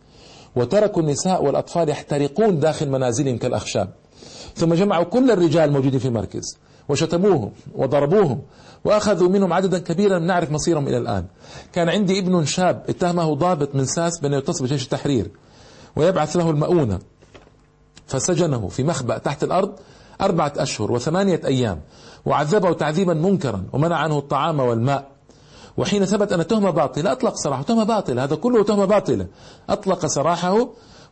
وتركوا 0.56 1.02
النساء 1.02 1.44
والأطفال 1.44 1.88
يحترقون 1.88 2.60
داخل 2.60 2.88
منازلهم 2.90 3.38
كالأخشاب. 3.38 3.88
ثم 4.56 4.74
جمعوا 4.74 5.04
كل 5.04 5.30
الرجال 5.30 5.68
الموجودين 5.68 6.00
في 6.00 6.08
المركز 6.08 6.58
وشتموهم 6.88 7.52
وضربوهم 7.74 8.42
وأخذوا 8.84 9.28
منهم 9.28 9.52
عددا 9.52 9.78
كبيرا 9.78 10.18
نعرف 10.18 10.50
مصيرهم 10.50 10.88
إلى 10.88 10.98
الآن. 10.98 11.24
كان 11.72 11.88
عندي 11.88 12.18
ابن 12.18 12.44
شاب 12.44 12.84
اتهمه 12.88 13.34
ضابط 13.34 13.74
من 13.74 13.84
ساس 13.84 14.20
بأنه 14.20 14.36
يتصل 14.36 14.64
بجيش 14.64 14.84
التحرير 14.84 15.30
ويبعث 15.96 16.36
له 16.36 16.50
المؤونة. 16.50 16.98
فسجنه 18.06 18.68
في 18.68 18.84
مخبأ 18.84 19.18
تحت 19.18 19.44
الأرض 19.44 19.72
أربعة 20.20 20.52
أشهر 20.56 20.92
وثمانية 20.92 21.40
أيام 21.44 21.80
وعذبه 22.26 22.72
تعذيبا 22.72 23.14
منكرا 23.14 23.64
ومنع 23.72 23.96
عنه 23.96 24.18
الطعام 24.18 24.60
والماء. 24.60 25.10
وحين 25.76 26.04
ثبت 26.04 26.32
أن 26.32 26.46
تهمة 26.46 26.70
باطلة 26.70 27.12
أطلق 27.12 27.34
سراحه. 27.36 27.62
تهمة 27.62 27.84
باطلة 27.84 28.24
هذا 28.24 28.36
كله 28.36 28.64
تهمة 28.64 28.84
باطلة. 28.84 29.26
أطلق 29.70 30.06
سراحه 30.06 30.68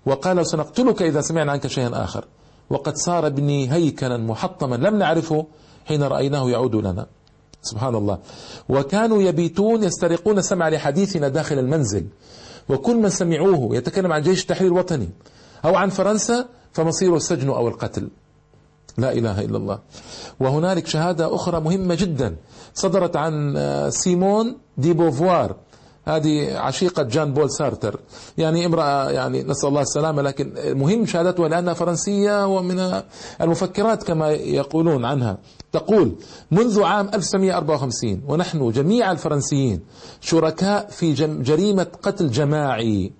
وقال 0.07 0.47
سنقتلك 0.47 1.03
إذا 1.03 1.21
سمعنا 1.21 1.53
عنك 1.53 1.67
شيئا 1.67 2.05
آخر. 2.05 2.25
وقد 2.73 2.97
صار 2.97 3.27
ابني 3.27 3.73
هيكلا 3.73 4.17
محطما 4.17 4.77
لم 4.77 4.99
نعرفه 4.99 5.47
حين 5.85 6.03
رأيناه 6.03 6.51
يعود 6.51 6.77
لنا. 6.77 7.07
سبحان 7.63 7.95
الله. 7.95 8.19
وكانوا 8.69 9.23
يبيتون 9.23 9.83
يسترقون 9.85 10.39
السمع 10.39 10.69
لحديثنا 10.69 11.29
داخل 11.29 11.59
المنزل. 11.59 12.07
وكل 12.69 12.97
من 12.97 13.09
سمعوه 13.09 13.77
يتكلم 13.77 14.13
عن 14.13 14.23
جيش 14.23 14.43
التحرير 14.43 14.73
الوطني 14.73 15.11
أو 15.65 15.77
عن 15.77 15.89
فرنسا 15.89 16.49
فمصيره 16.73 17.17
السجن 17.17 17.49
أو 17.49 17.69
القتل. 17.69 18.09
لا 18.99 19.13
إله 19.13 19.41
إلا 19.41 19.57
الله. 19.57 19.79
وهنالك 20.41 20.87
شهادة 20.87 21.35
أخرى 21.35 21.61
مهمة 21.61 21.95
جدا. 21.95 22.37
صدرت 22.75 23.17
عن 23.17 23.57
آه، 23.57 23.89
سيمون 23.89 24.57
دي 24.79 24.93
بوفوار. 24.93 25.57
هذه 26.05 26.57
عشيقة 26.59 27.03
جان 27.03 27.33
بول 27.33 27.51
سارتر. 27.51 28.01
يعني 28.39 28.67
امرأة 28.67 29.11
يعني 29.11 29.43
نسأل 29.43 29.69
الله 29.69 29.83
السلامة 29.83 30.23
لكن 30.23 30.53
مهم 30.79 31.07
شهادتها 31.07 31.49
لأنها 31.49 31.75
فرنسية 31.75 32.47
ومن 32.47 33.03
المفكرات 33.41 34.03
كما 34.03 34.31
يقولون 34.31 35.05
عنها. 35.05 35.39
تقول 35.73 36.13
منذ 36.51 36.83
عام 36.83 37.11
1954 37.15 38.23
ونحن 38.29 38.71
جميع 38.71 39.13
الفرنسيين 39.13 39.81
شركاء 40.21 40.89
في 40.91 41.13
جريمة 41.43 41.87
قتل 42.03 42.31
جماعي. 42.31 43.13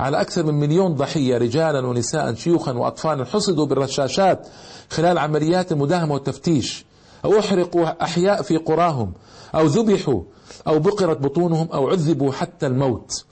على 0.00 0.20
أكثر 0.20 0.46
من 0.46 0.54
مليون 0.54 0.94
ضحية 0.94 1.38
رجالا 1.38 1.86
ونساء 1.86 2.34
شيوخا 2.34 2.72
وأطفالا 2.72 3.24
حصدوا 3.24 3.66
بالرشاشات 3.66 4.48
خلال 4.90 5.18
عمليات 5.18 5.72
المداهمة 5.72 6.14
والتفتيش. 6.14 6.86
أو 7.24 7.38
أحرقوا 7.38 8.04
أحياء 8.04 8.42
في 8.42 8.56
قراهم 8.56 9.12
أو 9.54 9.66
ذبحوا 9.66 10.22
أو 10.66 10.78
بقرت 10.78 11.18
بطونهم 11.18 11.68
أو 11.74 11.88
عذبوا 11.88 12.32
حتى 12.32 12.66
الموت. 12.66 13.24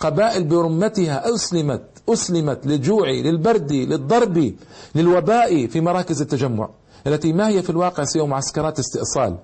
قبائل 0.00 0.44
برمتها 0.44 1.34
أسلمت 1.34 1.82
أسلمت 2.08 2.66
للجوع 2.66 3.08
للبرد 3.10 3.72
للضرب 3.72 4.54
للوباء 4.94 5.66
في 5.66 5.80
مراكز 5.80 6.20
التجمع 6.20 6.68
التي 7.06 7.32
ما 7.32 7.48
هي 7.48 7.62
في 7.62 7.70
الواقع 7.70 8.04
سوى 8.04 8.26
معسكرات 8.26 8.78
استئصال 8.78 9.36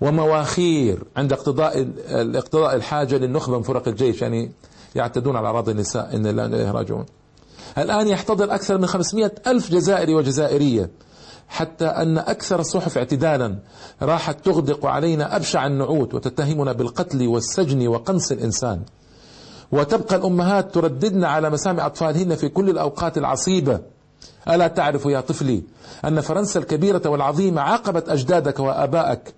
ومواخير 0.00 1.04
عند 1.16 1.32
اقتضاء 1.32 1.88
اقتضاء 2.08 2.74
الحاجة 2.74 3.16
للنخبة 3.16 3.56
من 3.56 3.62
فرق 3.62 3.88
الجيش 3.88 4.22
يعني 4.22 4.52
يعتدون 4.94 5.36
على 5.36 5.48
أراضي 5.48 5.72
النساء 5.72 6.16
إن 6.16 6.26
الله 6.26 6.46
إليه 6.46 6.70
راجعون. 6.70 7.04
الآن 7.78 8.08
يحتضر 8.08 8.54
أكثر 8.54 8.78
من 8.78 8.86
500 8.86 9.32
ألف 9.46 9.70
جزائري 9.70 10.14
وجزائرية. 10.14 10.90
حتى 11.48 11.86
أن 11.86 12.18
أكثر 12.18 12.60
الصحف 12.60 12.98
اعتدالا. 12.98 13.58
راحت 14.02 14.44
تغدق 14.44 14.86
علينا 14.86 15.36
أبشع 15.36 15.66
النعوت 15.66 16.14
وتتهمنا 16.14 16.72
بالقتل 16.72 17.26
والسجن 17.26 17.86
وقنص 17.88 18.32
الإنسان. 18.32 18.82
وتبقى 19.72 20.16
الأمهات 20.16 20.74
ترددن 20.74 21.24
على 21.24 21.50
مسامع 21.50 21.86
أطفالهن 21.86 22.34
في 22.34 22.48
كل 22.48 22.70
الأوقات 22.70 23.18
العصيبة. 23.18 23.80
ألا 24.48 24.68
تعرف 24.68 25.06
يا 25.06 25.20
طفلي 25.20 25.62
أن 26.04 26.20
فرنسا 26.20 26.60
الكبيرة 26.60 27.08
والعظيمة 27.08 27.60
عاقبت 27.60 28.08
أجدادك 28.08 28.60
وآبائك 28.60 29.34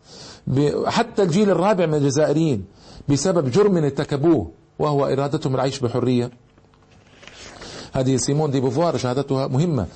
حتى 0.87 1.23
الجيل 1.23 1.51
الرابع 1.51 1.87
من 1.87 1.95
الجزائريين 1.95 2.65
بسبب 3.09 3.51
جرم 3.51 3.77
ارتكبوه 3.77 4.51
وهو 4.79 5.07
إرادتهم 5.07 5.55
العيش 5.55 5.81
بحرية. 5.81 6.31
هذه 7.97 8.17
سيمون 8.17 8.51
دي 8.51 8.61
بوفوار 8.61 8.97
شهادتها 8.97 9.47
مهمة. 9.47 9.87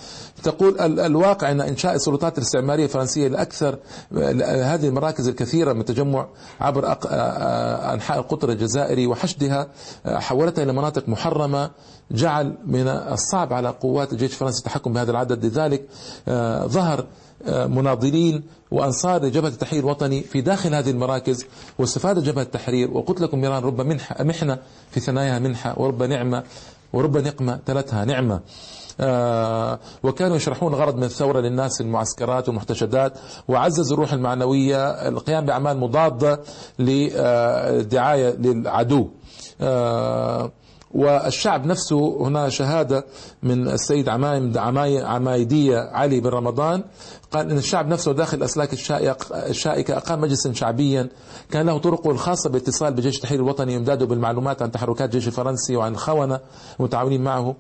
تقول 0.43 0.81
الواقع 0.81 1.51
أن 1.51 1.61
إنشاء 1.61 1.95
السلطات 1.95 2.39
الاستعمارية 2.39 2.85
الفرنسية 2.85 3.29
لأكثر 3.29 3.79
هذه 4.45 4.89
المراكز 4.89 5.29
الكثيرة 5.29 5.73
من 5.73 5.81
التجمع 5.81 6.27
عبر 6.61 6.97
أنحاء 7.95 8.19
القطر 8.19 8.51
الجزائري 8.51 9.07
وحشدها 9.07 9.69
حولتها 10.07 10.63
إلى 10.63 10.73
مناطق 10.73 11.09
محرمة 11.09 11.71
جعل 12.11 12.55
من 12.67 12.89
الصعب 12.89 13.53
على 13.53 13.69
قوات 13.69 14.13
الجيش 14.13 14.33
الفرنسي 14.33 14.59
التحكم 14.59 14.93
بهذا 14.93 15.11
العدد. 15.11 15.47
لذلك 15.47 15.87
ظهر 16.69 17.07
مناضلين 17.49 18.43
وأنصار 18.71 19.25
لجبهة 19.25 19.49
التحرير 19.49 19.85
الوطني 19.85 20.21
في 20.21 20.41
داخل 20.41 20.75
هذه 20.75 20.91
المراكز 20.91 21.47
واستفاد 21.79 22.23
جبهة 22.23 22.43
التحرير. 22.43 22.91
وقلت 22.91 23.21
لكم 23.21 23.41
ميران 23.41 23.63
رب 23.63 23.81
منحه 23.81 24.25
محنة 24.25 24.59
في 24.91 25.01
ثناياها 25.01 25.39
منحة 25.39 25.81
ورب 25.81 26.03
نعمة. 26.03 26.43
ورب 26.93 27.17
نقمة 27.17 27.59
تلتها 27.67 28.05
نعمة. 28.05 28.41
آه 29.01 29.79
وكانوا 30.03 30.37
يشرحون 30.37 30.75
غرض 30.75 30.97
من 30.97 31.05
الثورة 31.05 31.41
للناس 31.41 31.81
المعسكرات 31.81 32.49
والمحتشدات 32.49 33.13
وعززوا 33.49 33.95
الروح 33.97 34.13
المعنوية 34.13 35.09
القيام 35.09 35.47
بأعمال 35.47 35.79
مضادة 35.79 36.41
للدعاية 36.79 38.31
للعدو. 38.31 39.09
آه 39.61 40.53
والشعب 40.95 41.67
نفسه 41.67 42.27
هنا 42.27 42.49
شهادة 42.49 43.05
من 43.43 43.69
السيد 43.69 44.09
عمايم 44.09 44.53
عمايدية 45.05 45.79
علي 45.79 46.21
بن 46.21 46.29
رمضان. 46.29 46.83
قال 47.31 47.51
إن 47.51 47.59
الشعب 47.59 47.89
نفسه 47.89 48.13
داخل 48.13 48.39
الاسلاك 48.39 48.73
الشائكة 49.33 49.97
أقام 49.97 50.21
مجلسا 50.21 50.53
شعبيا. 50.53 51.09
كان 51.51 51.67
له 51.67 51.79
طرقه 51.79 52.11
الخاصة 52.11 52.51
بالاتصال 52.51 52.95
بجيش 52.95 53.17
التحرير 53.17 53.41
الوطني 53.41 53.75
يمداده 53.75 54.07
بالمعلومات 54.07 54.63
عن 54.63 54.71
تحركات 54.71 55.15
الجيش 55.15 55.27
الفرنسي 55.27 55.77
وعن 55.77 55.93
الخونه 55.93 56.41
المتعاونين 56.81 57.25
معه. 57.25 57.55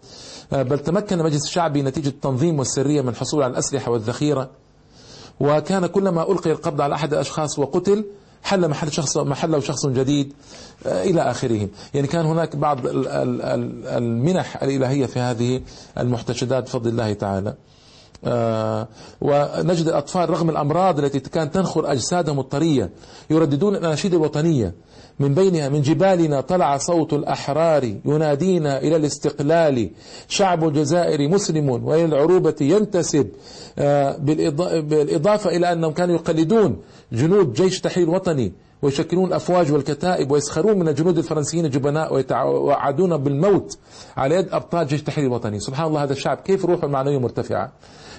آه، 0.52 0.62
بل 0.62 0.78
تمكن 0.78 1.20
المجلس 1.20 1.44
الشعبي 1.44 1.82
نتيجة 1.82 2.08
التنظيم 2.08 2.58
والسرية 2.58 3.00
من 3.02 3.08
الحصول 3.08 3.42
على 3.42 3.50
الأسلحة 3.50 3.92
والذخيرة. 3.92 4.50
وكان 5.40 5.86
كلما 5.86 6.32
ألقي 6.32 6.52
القبض 6.52 6.80
على 6.80 6.94
أحد 6.94 7.12
الأشخاص 7.12 7.58
وقتل 7.58 8.04
حل 8.42 8.68
محل 8.68 8.92
شخص 8.92 9.16
محله 9.16 9.60
شخص 9.60 9.86
جديد 9.86 10.32
آه، 10.86 11.04
إلى 11.04 11.20
آخره. 11.30 11.68
يعني 11.94 12.06
كان 12.06 12.26
هناك 12.26 12.56
بعض 12.56 12.78
المنح 12.84 14.62
الإلهية 14.62 15.06
في 15.06 15.18
هذه 15.20 15.60
المحتشدات 15.98 16.64
بفضل 16.64 16.90
الله 16.90 17.12
تعالى. 17.12 17.54
آه 18.24 18.88
ونجد 19.20 19.86
الأطفال 19.88 20.30
رغم 20.30 20.50
الأمراض 20.50 20.98
التي 20.98 21.20
كانت 21.20 21.54
تنخر 21.54 21.92
أجسادهم 21.92 22.40
الطرية 22.40 22.90
يرددون 23.30 23.76
الأناشيد 23.76 24.14
الوطنية. 24.14 24.74
من 25.20 25.34
بينها 25.34 25.68
من 25.68 25.82
جبالنا 25.82 26.40
طلع 26.40 26.76
صوت 26.76 27.12
الأحرار 27.12 27.84
ينادينا 28.04 28.78
إلى 28.78 28.96
الاستقلال. 28.96 29.90
شعب 30.28 30.68
الجزائر 30.68 31.28
مسلم 31.28 31.68
وإلى 31.68 32.04
العروبة 32.04 32.54
ينتسب. 32.60 33.28
آه 33.78 34.16
بالإضافة 34.80 35.50
إلى 35.50 35.72
أنهم 35.72 35.92
كانوا 35.92 36.14
يقلدون 36.14 36.76
جنود 37.12 37.52
جيش 37.52 37.76
التحرير 37.76 38.08
الوطني 38.08 38.52
ويشكلون 38.82 39.28
الأفواج 39.28 39.72
والكتائب 39.72 40.30
ويسخرون 40.30 40.78
من 40.78 40.88
الجنود 40.88 41.18
الفرنسيين 41.18 41.64
الجبناء 41.64 42.14
ويتوعدون 42.14 43.16
بالموت 43.16 43.78
على 44.16 44.34
يد 44.34 44.48
أبطال 44.52 44.86
جيش 44.86 45.00
التحرير 45.00 45.26
الوطني، 45.26 45.60
سبحان 45.60 45.86
الله 45.86 46.02
هذا 46.02 46.12
الشعب 46.12 46.36
كيف 46.36 46.64
روحه 46.64 46.86
المعنويه 46.86 47.18
مرتفعة. 47.18 47.72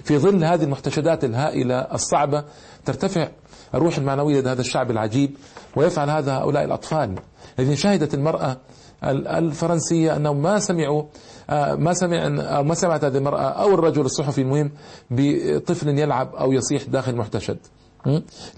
في 0.03 0.17
ظل 0.17 0.43
هذه 0.43 0.63
المحتشدات 0.63 1.23
الهائلة 1.23 1.75
الصعبة 1.75 2.43
ترتفع 2.85 3.27
الروح 3.75 3.97
المعنوية 3.97 4.39
لدى 4.39 4.49
هذا 4.49 4.61
الشعب 4.61 4.91
العجيب 4.91 5.37
ويفعل 5.75 6.09
هذا 6.09 6.33
هؤلاء 6.33 6.63
الأطفال. 6.63 7.15
الذين 7.59 7.75
شهدت 7.75 8.13
المرأة 8.13 8.57
الفرنسية 9.03 10.15
أنهم 10.15 10.41
ما 10.41 10.59
سمعوا 10.59 11.03
آه، 11.49 11.75
ما 11.75 11.93
سمع 11.93 12.27
ما 12.61 12.73
سمعت 12.73 13.03
هذه 13.03 13.17
المرأة 13.17 13.41
أو 13.41 13.73
الرجل 13.73 14.01
الصحفي 14.01 14.41
المهم 14.41 14.71
بطفل 15.11 15.99
يلعب 15.99 16.35
أو 16.35 16.51
يصيح 16.51 16.83
داخل 16.83 17.15
محتشد. 17.15 17.57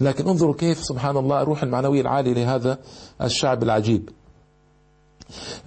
لكن 0.00 0.28
انظروا 0.28 0.54
كيف 0.54 0.78
سبحان 0.84 1.16
الله 1.16 1.42
الروح 1.42 1.62
المعنوية 1.62 2.00
العالية 2.00 2.32
لهذا 2.34 2.78
الشعب 3.22 3.62
العجيب. 3.62 4.10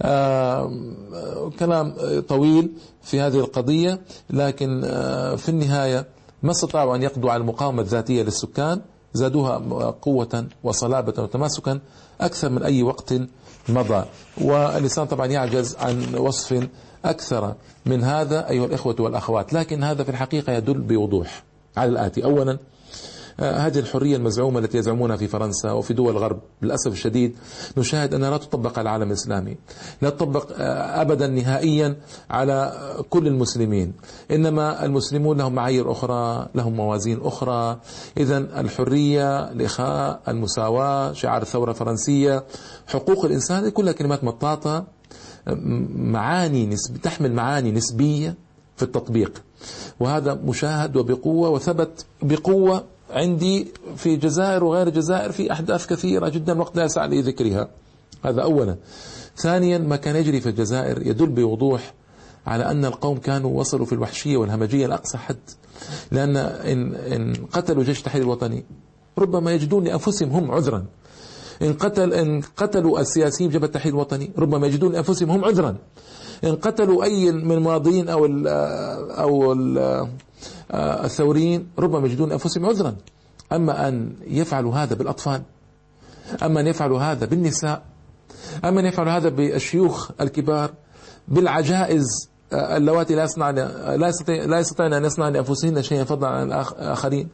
آه 0.02 0.72
كلام 1.58 1.94
طويل 2.28 2.70
في 3.02 3.20
هذه 3.20 3.38
القضية 3.38 4.00
لكن 4.30 4.80
آه 4.84 5.34
في 5.36 5.48
النهاية 5.48 6.06
ما 6.42 6.50
استطاعوا 6.50 6.96
أن 6.96 7.02
يقضوا 7.02 7.30
على 7.30 7.40
المقاومة 7.40 7.82
الذاتية 7.82 8.22
للسكان. 8.22 8.80
زادوها 9.18 9.56
قوة 9.90 10.46
وصلابة 10.64 11.22
وتماسكا 11.22 11.80
أكثر 12.20 12.48
من 12.50 12.62
أي 12.62 12.82
وقت 12.82 13.14
مضى. 13.68 14.04
والإنسان 14.40 15.06
طبعا 15.06 15.26
يعجز 15.26 15.76
عن 15.76 16.14
وصف 16.14 16.68
أكثر 17.04 17.54
من 17.86 18.04
هذا 18.04 18.50
أيها 18.50 18.64
الإخوة 18.64 18.96
والأخوات. 19.00 19.52
لكن 19.52 19.82
هذا 19.84 20.02
في 20.04 20.10
الحقيقة 20.10 20.52
يدل 20.52 20.78
بوضوح 20.78 21.42
على 21.76 21.90
الآتي. 21.90 22.24
أولا 22.24 22.58
هذه 23.40 23.78
الحرية 23.78 24.16
المزعومة 24.16 24.58
التي 24.58 24.78
يزعمونها 24.78 25.16
في 25.16 25.28
فرنسا 25.28 25.72
وفي 25.72 25.94
دول 25.94 26.12
الغرب 26.12 26.40
للأسف 26.62 26.92
الشديد 26.92 27.36
نشاهد 27.76 28.14
أنها 28.14 28.30
لا 28.30 28.36
تطبق 28.36 28.78
على 28.78 28.82
العالم 28.82 29.08
الإسلامي 29.08 29.56
لا 30.02 30.10
تطبق 30.10 30.46
آه، 30.58 31.02
أبدا 31.02 31.26
نهائيا 31.26 31.96
على 32.30 32.72
كل 33.10 33.26
المسلمين. 33.26 33.92
إنما 34.30 34.84
المسلمون 34.84 35.38
لهم 35.38 35.54
معايير 35.54 35.92
أخرى 35.92 36.48
لهم 36.54 36.72
موازين 36.72 37.18
أخرى. 37.22 37.78
إذا 38.16 38.38
الحرية 38.38 39.50
الإخاء 39.52 40.20
المساواة 40.28 41.12
شعار 41.12 41.42
الثورة 41.42 41.70
الفرنسية 41.70 42.44
حقوق 42.86 43.24
الإنسان 43.24 43.68
كلها 43.68 43.92
كلمات 43.92 44.24
مطاطة 44.24 44.84
معاني 45.96 46.66
نسب 46.66 46.96
تحمل 46.96 47.32
معاني 47.32 47.72
نسبية 47.72 48.34
في 48.76 48.82
التطبيق. 48.82 49.42
وهذا 50.00 50.34
مشاهد 50.34 50.96
وبقوة 50.96 51.48
وثبت 51.50 52.06
بقوة 52.22 52.84
عندي 53.10 53.68
في 53.96 54.14
الجزائر 54.14 54.64
وغير 54.64 54.86
الجزائر 54.86 55.32
في 55.32 55.52
أحداث 55.52 55.86
كثيرة 55.86 56.28
جدا 56.28 56.60
وقت 56.60 56.76
لا 56.76 56.84
يسع 56.84 57.04
لي 57.04 57.20
ذكرها. 57.20 57.68
هذا 58.24 58.42
أولا. 58.42 58.76
ثانيا 59.36 59.78
ما 59.78 59.96
كان 59.96 60.16
يجري 60.16 60.40
في 60.40 60.48
الجزائر 60.48 61.06
يدل 61.06 61.26
بوضوح 61.26 61.94
على 62.46 62.70
أن 62.70 62.84
القوم 62.84 63.18
كانوا 63.18 63.60
وصلوا 63.60 63.86
في 63.86 63.92
الوحشية 63.92 64.36
والهمجية 64.36 64.86
لأقصى 64.86 65.18
حد. 65.18 65.36
لأن 66.12 66.36
إن, 66.36 66.94
إن 66.94 67.32
قتلوا 67.52 67.84
جيش 67.84 67.98
التحرير 67.98 68.24
الوطني 68.24 68.64
ربما 69.18 69.52
يجدون 69.52 69.84
لأنفسهم 69.84 70.30
هم 70.30 70.50
عذرا. 70.50 70.84
إن 71.62 71.72
قتل 71.72 72.12
إن 72.12 72.42
قتلوا 72.56 73.00
السياسيين 73.00 73.50
جبهة 73.50 73.66
التحرير 73.66 73.94
الوطني 73.94 74.30
ربما 74.38 74.66
يجدون 74.66 74.92
لأنفسهم 74.92 75.30
هم 75.30 75.44
عذرا. 75.44 75.76
إن 76.44 76.56
قتلوا 76.56 77.04
أي 77.04 77.32
من 77.32 77.52
الماضيين 77.52 78.08
أو 78.08 78.26
ال 78.26 78.48
أو 79.10 79.52
ال 79.52 80.08
الثوريين 80.74 81.70
ربما 81.78 82.06
يجدون 82.06 82.28
لأنفسهم 82.28 82.66
عذرا 82.66 82.96
أما 83.52 83.88
أن 83.88 84.12
يفعلوا 84.26 84.74
هذا 84.74 84.94
بالأطفال 84.94 85.42
أما 86.42 86.60
أن 86.60 86.66
يفعلوا 86.66 87.00
هذا 87.00 87.26
بالنساء 87.26 87.82
أما 88.64 88.80
أن 88.80 88.86
يفعلوا 88.86 89.12
هذا 89.12 89.28
بالشيوخ 89.28 90.10
الكبار 90.20 90.70
بالعجائز 91.28 92.04
اللواتي 92.52 93.14
لا 93.14 93.24
يصنعن 93.24 93.54
لا 93.98 94.08
يستطيع 94.08 94.44
لا 94.44 94.58
يستطيعن 94.58 94.92
أن 94.92 95.04
يصنعن 95.04 95.32
لأنفسهن 95.32 95.82
شيئا 95.82 96.04
فضلا 96.04 96.28
عن 96.28 96.46
الاخرين 96.46 97.28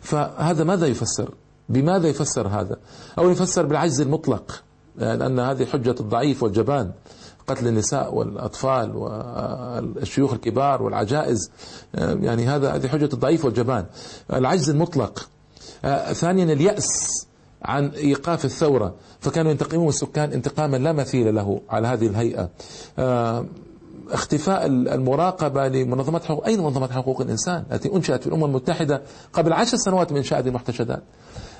فهذا 0.00 0.64
ماذا 0.64 0.86
يفسر؟ 0.86 1.34
بماذا 1.68 2.08
يفسر 2.08 2.48
هذا؟ 2.48 2.76
أو 3.18 3.30
يفسر 3.30 3.66
بالعجز 3.66 4.00
المطلق 4.00 4.62
لأن 4.98 5.38
هذه 5.38 5.64
حجة 5.64 5.94
الضعيف 6.00 6.42
والجبان 6.42 6.92
قتل 7.46 7.66
النساء 7.66 8.14
والأطفال 8.14 8.96
والشيوخ 8.96 10.32
الكبار 10.32 10.82
والعجائز. 10.82 11.50
يعني 11.94 12.46
هذا 12.46 12.74
هذه 12.74 12.88
حجة 12.88 13.08
الضعيف 13.12 13.44
والجبان. 13.44 13.86
العجز 14.32 14.70
المطلق. 14.70 15.28
ثانيا 16.12 16.44
اليأس 16.44 17.26
عن 17.62 17.88
إيقاف 17.88 18.44
الثورة. 18.44 18.94
فكانوا 19.20 19.50
ينتقمون 19.50 19.88
السكان 19.88 20.32
انتقاما 20.32 20.76
لا 20.76 20.92
مثيل 20.92 21.34
له 21.34 21.60
على 21.70 21.88
هذه 21.88 22.06
الهيئة. 22.06 22.50
اختفاء 24.10 24.66
المراقبة 24.66 25.68
لمنظمات 25.68 26.24
حقوق 26.24 26.46
أين 26.46 26.60
منظمات 26.60 26.90
حقوق 26.90 27.20
الإنسان؟ 27.20 27.64
التي 27.72 27.94
أنشأت 27.94 28.20
في 28.20 28.26
الأمم 28.26 28.44
المتحدة 28.44 29.02
قبل 29.32 29.52
عشر 29.52 29.76
سنوات 29.76 30.12
من 30.12 30.16
إنشاء 30.16 30.38
هذه 30.38 30.48
المحتشدات. 30.48 31.02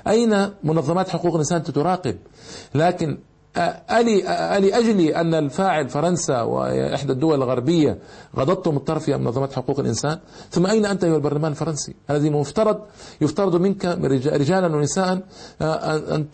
أين 0.07 0.49
منظمات 0.63 1.09
حقوق 1.09 1.33
الإنسان 1.33 1.63
تراقب 1.63 2.17
لكن 2.75 3.17
ألي, 3.91 4.27
أجلي 4.77 5.15
أن 5.15 5.33
الفاعل 5.33 5.89
فرنسا 5.89 6.41
وإحدى 6.41 7.11
الدول 7.11 7.35
الغربية 7.35 7.97
غضضتم 8.35 8.77
الطرف 8.77 9.07
يا 9.07 9.17
منظمات 9.17 9.53
حقوق 9.53 9.79
الإنسان؟ 9.79 10.19
ثم 10.49 10.65
أين 10.65 10.85
أنت 10.85 11.03
أيها 11.03 11.15
البرلمان 11.15 11.51
الفرنسي؟ 11.51 11.95
الذي 12.09 12.29
مفترض 12.29 12.79
يفترض 13.21 13.55
منك 13.55 13.85
رجالا 14.25 14.75
ونساء 14.75 15.13
أن 15.61 16.25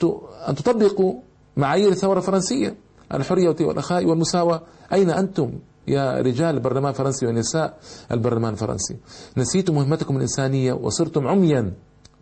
أن 0.48 0.56
تطبقوا 0.56 1.14
معايير 1.58 1.90
الثورة 1.90 2.18
الفرنسية 2.18 2.76
الحرية 3.14 3.56
والأخاء 3.62 4.06
والمساواة. 4.06 4.62
أين 4.94 5.10
أنتم 5.10 5.52
يا 5.88 6.22
رجال 6.22 6.56
البرلمان 6.56 6.92
الفرنسي 6.92 7.26
ونساء 7.28 7.78
البرلمان 8.12 8.54
الفرنسي؟ 8.54 8.98
نسيتم 9.38 9.76
مهمتكم 9.76 10.16
الإنسانية 10.18 10.74
وصرتم 10.74 11.28
عميا 11.28 11.74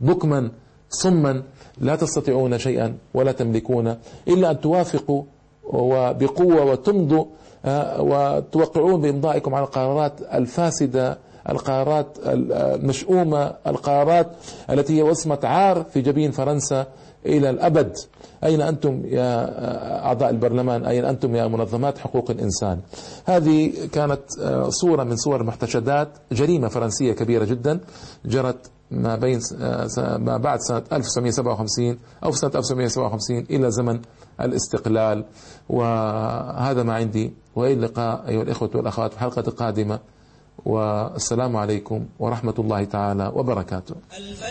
بكما 0.01 0.51
صما 0.93 1.43
لا 1.77 1.95
تستطيعون 1.95 2.57
شيئا 2.57 2.97
ولا 3.13 3.31
تملكون 3.31 3.95
إلا 4.27 4.51
أن 4.51 4.61
توافقوا 4.61 5.23
وبقوة 5.63 6.65
وتمضوا 6.65 7.25
وتوقعون 7.99 9.01
بإمضائكم 9.01 9.55
على 9.55 9.65
القرارات 9.65 10.21
الفاسدة 10.33 11.17
القرارات 11.49 12.17
المشؤومة 12.25 13.53
القرارات 13.67 14.27
التي 14.69 14.97
هي 14.97 15.01
وصمة 15.01 15.39
عار 15.43 15.83
في 15.83 16.01
جبين 16.01 16.31
فرنسا 16.31 16.87
إلى 17.25 17.49
الأبد. 17.49 17.97
أين 18.43 18.61
أنتم 18.61 19.01
يا 19.05 19.49
أعضاء 20.05 20.29
البرلمان؟ 20.29 20.85
أين 20.85 21.05
أنتم 21.05 21.35
يا 21.35 21.47
منظمات 21.47 21.97
حقوق 21.97 22.31
الإنسان؟ 22.31 22.79
هذه 23.25 23.71
كانت 23.91 24.21
صورة 24.69 25.03
من 25.03 25.15
صور 25.15 25.41
المحتشدات 25.41 26.09
جريمة 26.31 26.67
فرنسية 26.67 27.13
كبيرة 27.13 27.45
جدا 27.45 27.79
جرت 28.25 28.71
ما 28.91 29.15
بين 29.15 29.39
ما 29.97 30.37
بعد 30.37 30.59
سنة 30.59 30.83
1957 30.93 31.99
أو 32.23 32.31
سنة 32.31 32.51
1957 32.55 33.37
إلى 33.49 33.71
زمن 33.71 33.99
الاستقلال. 34.41 35.25
وهذا 35.69 36.83
ما 36.83 36.93
عندي. 36.93 37.33
وإلى 37.55 37.73
اللقاء 37.73 38.27
أيها 38.27 38.41
الإخوة 38.41 38.69
والأخوات 38.75 39.11
في 39.11 39.17
الحلقة 39.17 39.43
القادمة. 39.47 39.99
والسلام 40.65 41.57
عليكم 41.57 42.05
ورحمة 42.19 42.53
الله 42.59 42.83
تعالى 42.83 43.31
وبركاته. 43.35 43.95